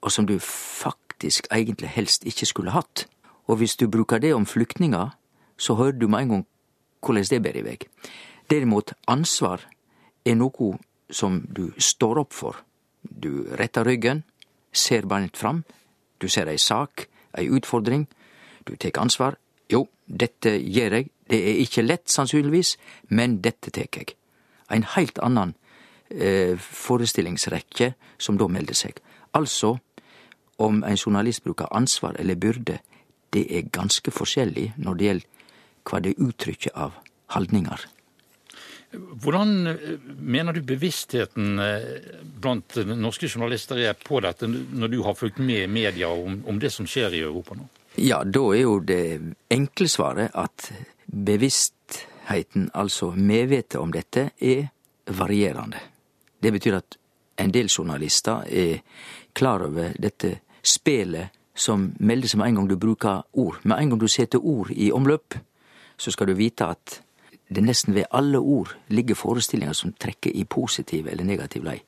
og 0.00 0.12
som 0.12 0.26
du 0.26 0.38
faktisk 0.38 1.48
egentlig 1.52 1.88
helst 1.88 2.24
ikke 2.24 2.46
skulle 2.46 2.74
hatt. 2.74 3.06
Og 3.50 3.56
hvis 3.60 3.76
du 3.76 3.88
bruker 3.90 4.18
det 4.18 4.34
om 4.34 4.46
flyktninger, 4.46 5.10
så 5.58 5.74
hører 5.74 5.98
du 5.98 6.08
med 6.08 6.18
en 6.18 6.28
gang 6.28 6.46
hvordan 7.04 7.24
det 7.30 7.42
bærer 7.42 7.60
i 7.60 7.64
vei. 7.64 7.78
Derimot, 8.50 8.92
ansvar 9.08 9.66
er 10.24 10.34
noe 10.34 10.78
som 11.10 11.40
du 11.48 11.70
står 11.78 12.22
opp 12.24 12.32
for. 12.32 12.56
Du 13.02 13.46
retter 13.58 13.84
ryggen, 13.84 14.22
ser 14.72 15.06
beint 15.06 15.36
fram, 15.36 15.64
du 16.20 16.28
ser 16.28 16.48
ei 16.48 16.58
sak, 16.58 17.08
ei 17.38 17.48
utfordring, 17.50 18.06
du 18.66 18.76
tek 18.76 18.98
ansvar. 18.98 19.36
Jo, 19.72 19.86
dette 20.06 20.56
gjør 20.58 20.98
jeg, 20.98 21.10
det 21.30 21.40
er 21.40 21.62
ikke 21.64 21.86
lett 21.86 22.10
sannsynligvis, 22.10 22.76
men 23.08 23.40
dette 23.42 23.70
tek 23.70 23.96
jeg. 23.96 24.14
Ein 24.70 24.84
heilt 24.94 25.18
annan 25.22 25.54
forestillingsrekke 26.10 27.92
som 28.18 28.38
da 28.40 28.48
melder 28.50 28.74
seg. 28.74 28.96
Altså, 29.38 29.76
om 30.60 30.82
en 30.84 30.98
journalist 30.98 31.44
bruker 31.44 31.70
ansvar 31.70 32.16
eller 32.18 32.34
byrde, 32.34 32.80
det 33.30 33.46
er 33.54 33.70
ganske 33.72 34.10
forskjellig 34.10 34.72
når 34.76 34.98
det 34.98 35.06
gjelder 35.06 35.46
hva 35.88 36.00
det 36.04 36.18
uttrykker 36.18 36.76
av 36.76 36.98
holdninger. 37.34 37.86
Hvordan 38.90 39.66
eh, 39.70 39.98
mener 40.18 40.56
du 40.56 40.64
bevisstheten 40.66 41.58
eh, 41.62 41.90
blant 42.42 42.74
norske 42.90 43.28
journalister 43.30 43.78
er 43.78 43.94
på 43.94 44.18
dette, 44.24 44.48
når 44.50 44.90
du 44.90 44.98
har 45.06 45.14
fulgt 45.14 45.38
med 45.38 45.64
i 45.64 45.70
media 45.70 46.10
om, 46.10 46.40
om 46.46 46.58
det 46.58 46.72
som 46.74 46.88
skjer 46.90 47.14
i 47.14 47.22
Europa 47.22 47.54
nå? 47.54 47.68
Ja, 48.02 48.22
da 48.24 48.42
er 48.54 48.64
jo 48.64 48.80
det 48.82 49.02
enkle 49.50 49.86
svaret 49.90 50.34
at 50.38 50.70
bevisstheten, 51.06 52.68
altså 52.74 53.12
medvetet 53.14 53.78
om 53.80 53.94
dette, 53.94 54.30
er 54.38 54.68
varierende. 55.06 55.78
Det 56.40 56.52
betyr 56.52 56.78
at 56.78 56.96
en 57.40 57.52
del 57.52 57.68
journalister 57.68 58.44
er 58.48 58.80
klar 59.32 59.64
over 59.64 59.94
dette 59.98 60.38
spelet 60.62 61.36
som 61.54 61.90
melder 61.98 62.30
seg 62.30 62.40
med 62.40 62.50
en 62.50 62.60
gang 62.60 62.70
du 62.70 62.76
bruker 62.80 63.22
ord. 63.32 63.60
Med 63.62 63.78
en 63.78 63.92
gang 63.92 64.00
du 64.00 64.08
setter 64.08 64.40
ord 64.40 64.70
i 64.72 64.90
omløp, 64.92 65.36
så 66.00 66.12
skal 66.12 66.30
du 66.30 66.38
vite 66.38 66.68
at 66.72 67.00
det 67.50 67.64
nesten 67.66 67.96
ved 67.96 68.08
alle 68.14 68.38
ord 68.38 68.72
ligger 68.94 69.18
forestillinger 69.18 69.74
som 69.74 69.92
trekker 69.92 70.30
i 70.30 70.44
positiv 70.44 71.08
eller 71.10 71.26
negativ 71.26 71.64
lei. 71.66 71.80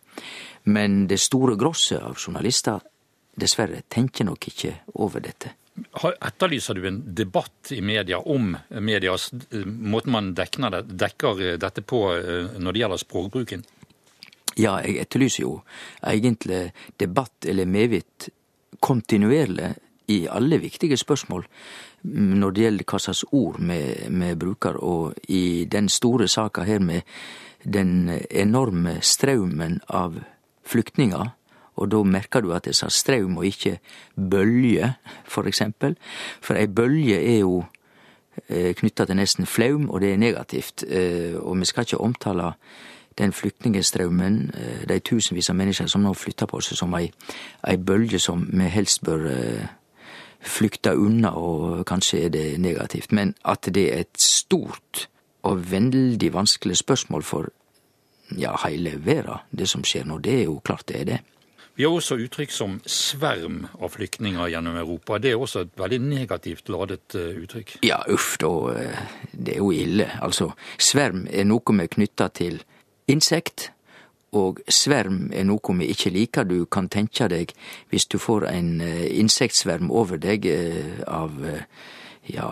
Men 0.65 1.07
det 1.09 1.21
store 1.23 1.57
grosset 1.57 2.03
av 2.03 2.19
journalister 2.19 2.83
dessverre 3.39 3.85
tenker 3.89 4.27
nok 4.29 4.49
ikke 4.51 4.75
over 5.01 5.23
dette. 5.25 5.55
Etterlyser 6.03 6.77
du 6.77 6.87
en 6.89 6.99
debatt 7.17 7.71
i 7.73 7.81
media 7.81 8.19
om 8.19 8.51
medias 8.85 9.31
måten 9.65 10.13
man 10.13 10.35
dekker 10.37 11.57
dette 11.57 11.85
på 11.87 12.03
når 12.59 12.73
det 12.73 12.83
gjelder 12.83 13.01
språkbruken? 13.01 13.65
Ja, 14.59 14.79
jeg 14.85 14.99
etterlyser 15.01 15.47
jo 15.47 15.55
egentlig 16.05 16.73
debatt 17.01 17.47
eller 17.49 17.67
medvitt 17.67 18.29
kontinuerlig 18.83 19.73
i 20.13 20.27
alle 20.29 20.59
viktige 20.61 20.97
spørsmål 20.99 21.47
når 22.03 22.51
det 22.51 22.65
gjelder 22.65 22.89
hva 22.91 22.99
slags 22.99 23.25
ord 23.31 23.61
vi 23.63 24.33
bruker, 24.35 24.77
og 24.83 25.15
i 25.31 25.65
den 25.71 25.89
store 25.89 26.27
saka 26.29 26.65
her 26.67 26.83
med 26.83 27.07
den 27.63 28.11
enorme 28.31 28.97
straumen 29.07 29.79
av 29.87 30.19
flyktninger, 30.67 31.31
og 31.79 31.91
da 31.91 32.03
merker 32.03 32.43
du 32.43 32.51
at 32.53 32.67
jeg 32.67 32.77
sa 32.77 32.89
straum 32.91 33.39
og 33.39 33.47
ikke 33.47 33.79
bølge, 34.17 34.93
for 35.25 35.47
eksempel. 35.49 35.95
For 36.43 36.59
ei 36.59 36.67
bølge 36.67 37.17
er 37.17 37.39
jo 37.45 37.63
knytta 38.51 39.07
til 39.07 39.17
nesten 39.17 39.47
flaum, 39.47 39.89
og 39.91 40.03
det 40.03 40.13
er 40.13 40.21
negativt. 40.21 40.85
Og 41.41 41.57
vi 41.61 41.69
skal 41.71 41.87
ikke 41.87 42.03
omtale 42.03 42.53
den 43.19 43.33
flyktningstraumen, 43.33 44.51
de 44.89 44.99
tusenvis 45.01 45.51
av 45.51 45.57
mennesker 45.59 45.91
som 45.91 46.05
nå 46.05 46.15
flytter 46.17 46.49
på 46.51 46.61
seg, 46.65 46.79
som 46.79 46.95
ei, 46.99 47.09
ei 47.69 47.77
bølge 47.77 48.21
som 48.23 48.45
vi 48.51 48.69
helst 48.73 49.03
bør 49.07 49.29
flykte 50.43 50.97
unna, 50.99 51.35
og 51.39 51.85
kanskje 51.87 52.25
er 52.27 52.33
det 52.35 52.47
negativt. 52.61 53.13
Men 53.13 53.35
at 53.45 53.69
det 53.71 53.89
er 53.93 54.07
et 54.07 54.23
stort 54.23 55.07
og 55.47 55.67
veldig 55.71 56.33
vanskelig 56.35 56.77
spørsmål 56.83 57.27
for 57.27 57.51
ja, 58.39 58.55
heile 58.65 58.97
verda, 59.05 59.43
det 59.51 59.69
som 59.71 59.85
skjer 59.85 60.07
nå, 60.09 60.19
det 60.23 60.41
er 60.41 60.49
jo 60.49 60.61
klart 60.65 60.89
det 60.89 61.01
er 61.01 61.09
det. 61.13 61.21
Vi 61.75 61.87
har 61.87 61.95
også 61.97 62.19
uttrykk 62.21 62.51
som 62.53 62.75
sverm 62.85 63.63
av 63.81 63.95
flyktninger 63.95 64.51
gjennom 64.53 64.77
Europa. 64.77 65.17
Det 65.17 65.31
er 65.33 65.41
også 65.41 65.63
et 65.65 65.79
veldig 65.81 65.99
negativt 66.05 66.69
ladet 66.69 67.17
uttrykk. 67.17 67.79
Ja, 67.87 68.03
uff, 68.13 68.35
da. 68.43 68.51
Det 69.33 69.55
er 69.55 69.63
jo 69.63 69.71
ille. 69.73 70.11
Altså, 70.21 70.51
sverm 70.77 71.25
er 71.33 71.49
noe 71.49 71.79
vi 71.79 71.89
knytter 71.95 72.29
til 72.37 72.61
insekt, 73.11 73.71
og 74.33 74.63
sverm 74.69 75.27
er 75.37 75.45
noe 75.45 75.75
vi 75.79 75.91
ikke 75.93 76.11
liker. 76.11 76.45
Du 76.49 76.65
kan 76.65 76.89
tenke 76.89 77.29
deg, 77.29 77.53
hvis 77.91 78.07
du 78.07 78.19
får 78.19 78.47
en 78.49 78.81
insektsverm 78.81 79.91
over 79.91 80.17
deg 80.17 80.47
av 81.05 81.37
ja, 82.33 82.49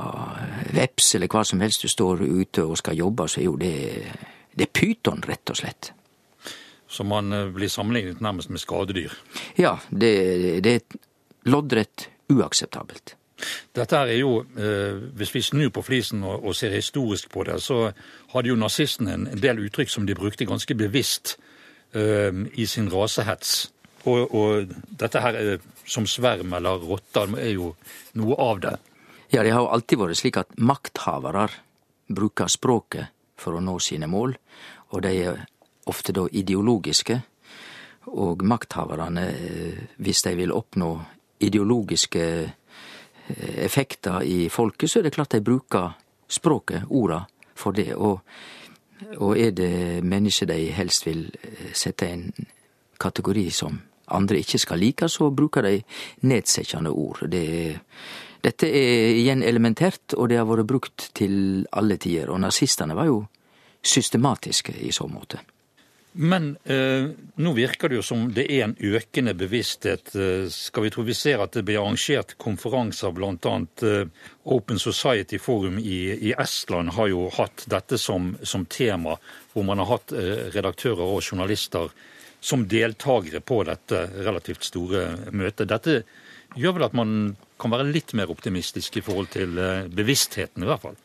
veps 0.77 1.15
eller 1.17 1.31
hva 1.33 1.45
som 1.47 1.63
helst, 1.65 1.87
du 1.87 1.89
står 1.89 2.21
ute 2.27 2.67
og 2.67 2.77
skal 2.77 2.99
jobbe, 3.01 3.29
så 3.29 3.41
er 3.41 3.49
jo 3.49 3.57
det 3.57 3.77
det 4.51 4.67
er 4.67 4.73
pyton, 4.75 5.23
rett 5.25 5.53
og 5.53 5.57
slett. 5.57 5.93
Så 6.91 7.07
man 7.07 7.31
blir 7.55 7.71
sammenlignet 7.71 8.21
nærmest 8.21 8.51
med 8.51 8.61
skadedyr? 8.61 9.15
Ja, 9.57 9.77
det, 9.91 10.11
det 10.65 10.75
er 10.75 10.99
loddrett 11.51 12.09
uakseptabelt. 12.31 13.15
Dette 13.77 13.97
er 13.97 14.19
jo, 14.19 14.45
Hvis 15.17 15.35
vi 15.35 15.43
snur 15.43 15.71
på 15.71 15.83
flisen 15.83 16.23
og, 16.25 16.55
ser 16.55 16.75
historisk 16.75 17.31
på 17.31 17.45
det, 17.45 17.61
så 17.63 17.93
hadde 18.33 18.49
jo 18.49 18.57
nazistene 18.57 19.15
en, 19.15 19.29
del 19.41 19.65
uttrykk 19.67 19.91
som 19.91 20.07
de 20.07 20.15
brukte 20.15 20.45
ganske 20.45 20.75
bevisst 20.75 21.37
uh, 21.95 22.33
i 22.55 22.67
sin 22.67 22.91
rasehets. 22.93 23.71
Og, 24.05 24.35
og, 24.35 24.75
dette 25.01 25.21
her 25.21 25.59
som 25.85 26.07
sverm 26.07 26.53
eller 26.57 26.81
rotter 26.81 27.35
er 27.39 27.53
jo 27.53 27.75
noe 28.17 28.37
av 28.41 28.61
det. 28.61 28.77
Ja, 29.31 29.43
det 29.43 29.53
har 29.55 29.63
jo 29.63 29.73
alltid 29.75 30.01
vært 30.01 30.19
slik 30.19 30.41
at 30.41 30.57
makthavere 30.59 31.49
bruker 32.11 32.51
språket 32.51 33.13
for 33.39 33.57
å 33.57 33.63
nå 33.63 33.77
sine 33.83 34.09
mål, 34.11 34.35
og 34.91 35.05
de 35.05 35.13
er 35.23 35.45
ofte 35.91 36.15
da 36.17 36.27
ideologiske. 36.27 37.21
Og 38.11 38.43
makthaverne, 38.43 39.27
hvis 40.03 40.25
de 40.27 40.33
vil 40.39 40.55
oppnå 40.57 40.91
ideologiske 41.41 42.25
effekter 43.39 44.23
i 44.23 44.49
folket, 44.49 44.91
så 44.91 45.01
er 45.01 45.09
det 45.09 45.15
klart 45.15 45.35
de 45.37 45.43
bruker 45.45 45.93
språket, 46.31 46.89
orda, 46.89 47.25
for 47.55 47.77
det. 47.77 47.93
Og, 47.95 48.21
og 49.19 49.39
er 49.39 49.53
det 49.57 50.05
mennesker 50.05 50.49
de 50.51 50.71
helst 50.77 51.07
vil 51.07 51.27
sette 51.75 52.09
en 52.09 52.27
kategori 53.01 53.47
som 53.51 53.81
andre 54.11 54.41
ikke 54.43 54.59
skal 54.59 54.83
like, 54.83 55.09
så 55.09 55.31
bruker 55.31 55.63
de 55.63 55.77
nedsettende 56.27 56.91
ord. 56.91 57.25
Det 57.31 57.47
dette 58.41 58.69
er 58.73 59.19
igjen 59.21 59.43
elementært, 59.45 60.15
og 60.17 60.31
det 60.31 60.39
har 60.41 60.47
vært 60.49 60.69
brukt 60.69 61.11
til 61.17 61.67
alle 61.77 61.99
tider. 62.01 62.31
Og 62.33 62.41
nazistene 62.41 62.97
var 62.97 63.11
jo 63.11 63.21
systematiske 63.85 64.73
i 64.81 64.93
så 64.97 65.07
måte. 65.13 65.43
Men 66.13 66.57
eh, 66.65 67.11
nå 67.35 67.53
virker 67.55 67.89
det 67.89 68.01
jo 68.01 68.03
som 68.03 68.25
det 68.35 68.49
er 68.51 68.65
en 68.65 68.75
økende 68.75 69.35
bevissthet. 69.39 70.11
Eh, 70.19 70.49
skal 70.51 70.87
vi 70.87 70.91
tro 70.91 71.05
vi 71.07 71.15
ser 71.15 71.43
at 71.43 71.55
det 71.55 71.63
blir 71.69 71.79
arrangert 71.79 72.35
konferanser, 72.43 73.15
bl.a. 73.15 73.55
Eh, 73.87 74.09
Open 74.51 74.83
Society 74.83 75.39
Forum 75.39 75.79
i, 75.79 76.01
i, 76.19 76.33
Estland 76.35 76.97
har 76.97 77.13
jo 77.13 77.29
hatt 77.37 77.63
dette 77.71 77.99
som, 77.99 78.33
som 78.43 78.67
tema, 78.67 79.15
hvor 79.53 79.67
man 79.69 79.79
har 79.79 79.93
hatt 79.93 80.17
eh, 80.17 80.49
redaktører 80.51 81.05
og 81.05 81.23
journalister 81.23 81.95
som 82.41 82.67
deltakere 82.67 83.43
på 83.45 83.63
dette 83.69 84.03
relativt 84.25 84.67
store 84.67 85.07
møtet. 85.31 85.69
Dette 85.71 86.01
gjør 86.57 86.79
vel 86.79 86.87
at 86.89 86.97
man 86.97 87.37
kan 87.61 87.73
være 87.75 87.91
litt 87.93 88.15
mer 88.17 88.31
optimistisk 88.33 88.97
i 88.97 89.05
forhold 89.05 89.31
til 89.35 89.59
eh, 89.61 89.89
bevisstheten, 89.93 90.65
i 90.65 90.71
hvert 90.71 90.83
fall? 90.83 90.97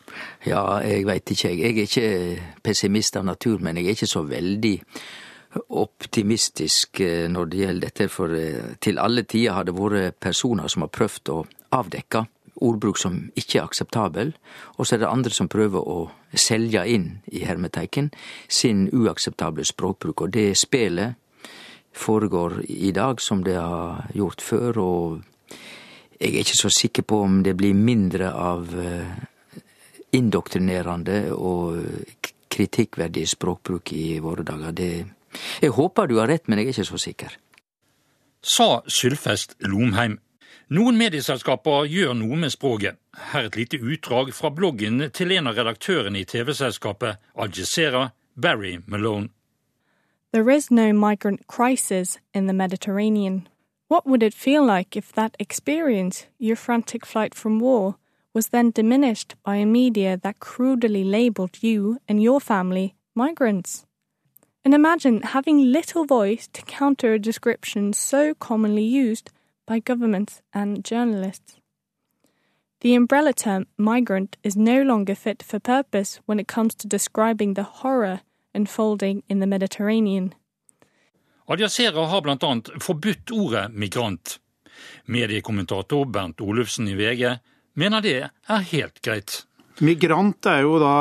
Ja, 0.48 0.80
jeg 0.86 1.06
veit 1.08 1.32
ikke, 1.32 1.52
jeg. 1.52 1.66
Er 1.66 1.84
ikke 1.84 2.60
pessimist 2.64 3.20
av 3.20 3.28
natur, 3.28 3.60
men 3.64 3.78
jeg 3.78 3.90
er 3.90 3.98
ikke 3.98 4.10
så 4.10 4.24
veldig 4.28 4.76
optimistisk 5.76 7.02
eh, 7.04 7.26
når 7.32 7.52
det 7.52 7.60
gjelder 7.64 7.90
dette. 7.90 8.08
For 8.12 8.38
eh, 8.40 8.78
til 8.84 9.02
alle 9.04 9.26
tider 9.28 9.58
har 9.58 9.68
det 9.68 9.76
vært 9.76 10.20
personer 10.24 10.72
som 10.72 10.86
har 10.86 10.94
prøvd 10.96 11.34
å 11.36 11.42
avdekke 11.76 12.26
ordbruk 12.64 12.96
som 13.00 13.18
ikke 13.36 13.60
er 13.60 13.66
akseptabel, 13.66 14.34
og 14.78 14.88
så 14.88 14.96
er 14.96 15.04
det 15.04 15.12
andre 15.12 15.34
som 15.36 15.50
prøver 15.52 15.84
å 15.84 16.10
selge 16.40 16.86
inn 16.88 17.10
i 17.28 17.44
hermeteiken 17.44 18.12
sin 18.48 18.88
uakseptable 18.96 19.66
språkbruk. 19.68 20.24
Og 20.24 20.34
det 20.36 20.54
spelet 20.60 21.20
foregår 21.96 22.62
i 22.68 22.92
dag 22.96 23.22
som 23.24 23.44
det 23.44 23.58
har 23.60 24.08
gjort 24.16 24.44
før, 24.44 24.80
og 24.80 25.35
jeg 26.20 26.32
er 26.32 26.44
ikke 26.44 26.58
så 26.58 26.72
sikker 26.72 27.04
på 27.04 27.22
om 27.26 27.42
det 27.44 27.56
blir 27.60 27.76
mindre 27.76 28.32
av 28.32 28.72
eh, 28.80 29.62
indoktrinerende 30.16 31.34
og 31.36 31.82
kritikkverdig 32.56 33.26
språkbruk 33.28 33.92
i 33.94 34.20
våre 34.24 34.46
dager. 34.48 34.72
Det, 34.72 34.92
jeg 35.62 35.76
håper 35.76 36.08
du 36.08 36.20
har 36.22 36.32
rett, 36.32 36.48
men 36.48 36.60
jeg 36.60 36.70
er 36.70 36.76
ikke 36.76 36.88
så 36.92 37.02
sikker. 37.02 37.36
Sa 38.46 38.70
Sylfest 38.88 39.58
Lomheim. 39.66 40.20
Noen 40.74 40.98
medieselskaper 40.98 41.86
gjør 41.90 42.16
noe 42.18 42.38
med 42.42 42.54
språket. 42.54 42.98
Her 43.32 43.50
et 43.50 43.58
lite 43.60 43.78
utdrag 43.78 44.32
fra 44.34 44.50
bloggen 44.50 45.04
til 45.14 45.34
en 45.36 45.52
av 45.52 45.60
redaktørene 45.60 46.24
i 46.24 46.26
TV-selskapet 46.26 47.20
Al 47.36 47.52
Jazeera, 47.54 48.10
Barry 48.34 48.80
Malone. 48.88 49.30
There 50.32 50.50
is 50.50 50.72
no 50.72 50.92
migrant 50.92 51.48
crisis 51.48 52.20
in 52.34 52.48
the 52.48 52.54
Mediterranean. 52.54 53.48
What 53.88 54.08
would 54.08 54.24
it 54.24 54.34
feel 54.34 54.66
like 54.66 54.98
if 54.98 55.12
that 55.14 55.36
experience, 55.40 56.26
your 56.40 56.56
frantic 56.56 57.06
flight 57.06 57.36
from 57.36 57.60
war, 57.60 57.98
was 58.34 58.48
then 58.48 58.72
diminished 58.72 59.36
by 59.44 59.58
a 59.58 59.66
media 59.66 60.18
that 60.18 60.40
crudely 60.40 61.04
labeled 61.04 61.62
you 61.62 62.00
and 62.08 62.22
your 62.22 62.42
family 62.42 62.96
migrants? 63.14 63.86
And 64.64 64.74
imagine 64.74 65.22
having 65.22 65.72
little 65.72 66.06
voice 66.06 66.50
to 66.54 66.64
counter 66.64 67.14
a 67.14 67.20
description 67.20 67.94
so 67.94 68.34
commonly 68.34 68.84
used 68.84 69.30
by 69.68 69.80
governments 69.80 70.42
and 70.52 70.84
journalists. 70.84 71.58
The 72.82 72.96
umbrella 72.96 73.34
term 73.34 73.68
migrant 73.78 74.38
is 74.44 74.58
no 74.58 74.82
longer 74.82 75.16
fit 75.16 75.44
for 75.44 75.60
purpose 75.60 76.20
when 76.26 76.40
it 76.40 76.48
comes 76.48 76.74
to 76.76 76.88
describing 76.88 77.54
the 77.54 77.64
horror 77.64 78.22
unfolding 78.56 79.22
in 79.30 79.40
the 79.40 79.48
Mediterranean. 79.48 80.34
Al-Jazeera 81.46 82.08
har 82.10 82.22
bl.a. 82.26 82.52
forbudt 82.82 83.32
ordet 83.32 83.68
migrant. 83.74 84.40
Mediekommentator 85.06 86.08
Bernt 86.10 86.42
Olufsen 86.42 86.88
i 86.90 86.96
VG 86.98 87.36
mener 87.78 88.02
det 88.02 88.18
er 88.26 88.66
helt 88.72 88.98
greit. 89.06 89.44
Migrant 89.86 90.48
er 90.50 90.64
jo 90.64 90.80
da 90.82 90.96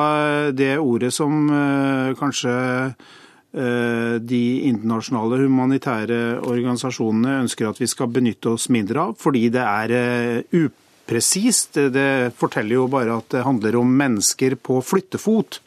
det 0.53 0.75
ordet 0.83 1.15
som 1.15 1.49
uh, 1.49 2.13
kanskje 2.19 2.53
uh, 2.93 4.15
de 4.21 4.45
internasjonale 4.69 5.41
humanitære 5.47 6.23
organisasjonene 6.43 7.41
ønsker 7.47 7.71
at 7.71 7.81
vi 7.81 7.89
skal 7.89 8.13
benytte 8.13 8.53
oss 8.59 8.69
mindre 8.69 9.09
av, 9.09 9.17
fordi 9.17 9.47
det 9.55 9.65
er 9.65 9.97
uh, 9.97 10.65
upresist. 10.67 11.79
Det 11.95 12.35
forteller 12.37 12.83
jo 12.83 12.89
bare 12.93 13.17
at 13.23 13.33
det 13.33 13.47
handler 13.49 13.81
om 13.81 14.01
mennesker 14.05 14.59
på 14.61 14.83
flyttefot. 14.85 15.63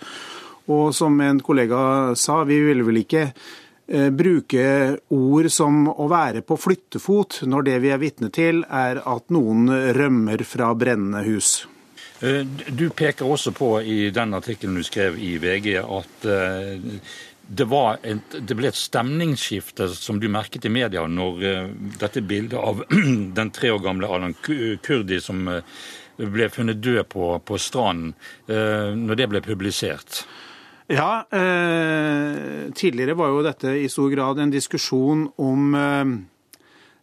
Og 0.68 0.92
som 0.94 1.16
en 1.24 1.40
kollega 1.42 2.12
sa, 2.20 2.44
vi 2.46 2.60
ville 2.62 2.86
vel 2.86 3.08
ikke 3.08 3.32
Eh, 3.32 3.67
bruke 3.88 4.68
ord 5.16 5.48
som 5.54 5.86
å 5.88 6.10
være 6.12 6.42
på 6.44 6.58
flyttefot, 6.60 7.42
når 7.48 7.68
det 7.70 7.78
vi 7.86 7.92
er 7.96 8.02
vitne 8.02 8.28
til 8.36 8.66
er 8.68 9.00
at 9.00 9.32
noen 9.32 9.72
rømmer 9.96 10.44
fra 10.44 10.74
brennende 10.76 11.24
hus. 11.24 11.62
Eh, 12.20 12.42
du 12.70 12.90
peker 12.90 13.30
også 13.30 13.54
på 13.54 13.72
i 13.82 14.10
den 14.10 14.34
artikkelen 14.34 14.80
du 14.80 14.86
skrev 14.86 15.20
i 15.22 15.36
VG 15.42 15.76
at 15.84 16.26
eh, 16.26 16.88
det, 17.48 17.68
et, 18.10 18.38
det, 18.42 18.58
ble 18.58 18.72
et 18.72 18.80
stemningsskifte 18.80 19.88
som 19.94 20.18
du 20.20 20.26
merket 20.32 20.66
i 20.66 20.72
media 20.74 21.06
når 21.08 21.46
dette 22.02 22.26
bildet 22.26 22.58
av 22.60 22.82
den 23.40 23.54
tre 23.54 23.72
år 23.72 23.86
gamle 23.86 24.10
Alan 24.10 24.34
Kurdi 24.42 25.22
som 25.24 25.46
ble 26.18 26.50
funnet 26.50 26.82
død 26.82 27.06
på, 27.14 27.30
på 27.46 27.60
stranden, 27.62 28.16
når 28.50 29.20
det 29.20 29.28
ble 29.30 29.42
publisert. 29.46 30.24
Ja, 30.88 31.28
eh, 31.32 32.72
tidligere 32.72 33.18
var 33.20 33.34
jo 33.34 33.44
dette 33.44 33.74
i 33.76 33.90
stor 33.92 34.08
grad 34.14 34.40
en 34.40 34.54
diskusjon 34.54 35.26
om 35.36 35.76
eh, 35.76 36.06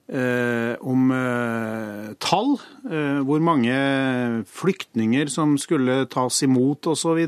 om 0.04 1.10
eh, 1.16 2.10
tall, 2.20 2.58
eh, 2.90 3.20
hvor 3.24 3.40
mange 3.40 3.72
flyktninger 4.44 5.30
som 5.32 5.56
skulle 5.56 6.04
tas 6.12 6.42
imot 6.44 6.86
osv. 6.92 7.22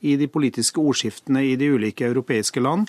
i 0.00 0.14
de 0.16 0.28
politiske 0.30 0.78
ordskiftene 0.78 1.42
i 1.42 1.56
de 1.56 1.72
ulike 1.74 2.06
europeiske 2.06 2.62
land, 2.62 2.86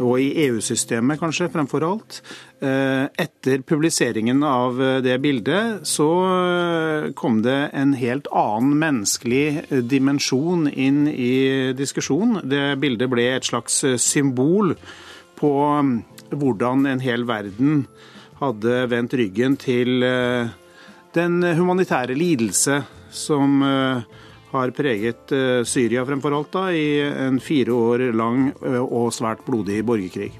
og 0.00 0.18
i 0.20 0.32
EU-systemet 0.48 1.20
kanskje 1.22 1.50
fremfor 1.52 1.86
alt. 1.86 2.22
Eh, 2.56 3.04
etter 3.20 3.60
publiseringen 3.68 4.40
av 4.42 4.78
eh, 4.82 4.98
det 5.04 5.18
bildet 5.20 5.84
så 5.84 6.08
eh, 6.24 7.10
kom 7.12 7.42
det 7.44 7.68
en 7.76 7.92
helt 7.92 8.30
annen 8.32 8.78
menneskelig 8.80 9.82
dimensjon 9.84 10.64
inn 10.72 11.04
i 11.06 11.74
diskusjonen. 11.76 12.40
Det 12.48 12.78
bildet 12.80 13.12
ble 13.12 13.28
et 13.34 13.44
slags 13.44 13.82
symbol 14.00 14.72
på 15.36 15.52
mm, 15.52 15.92
hvordan 16.32 16.88
en 16.88 17.04
hel 17.04 17.28
verden 17.28 17.84
hadde 18.40 18.84
vendt 18.90 19.16
ryggen 19.16 19.56
til 19.60 20.04
eh, 20.04 20.52
den 21.16 21.40
humanitære 21.56 22.16
lidelse 22.18 22.82
som 23.14 23.62
eh, 23.64 24.04
har 24.52 24.74
preget 24.76 25.32
eh, 25.32 25.62
Syria 25.68 26.04
fremfor 26.08 26.36
alt 26.36 26.52
da, 26.52 26.66
i 26.72 27.00
en 27.28 27.40
fire 27.40 27.72
år 27.72 28.10
lang 28.16 28.50
og 28.82 29.10
svært 29.14 29.44
blodig 29.46 29.82
borgerkrig. 29.86 30.32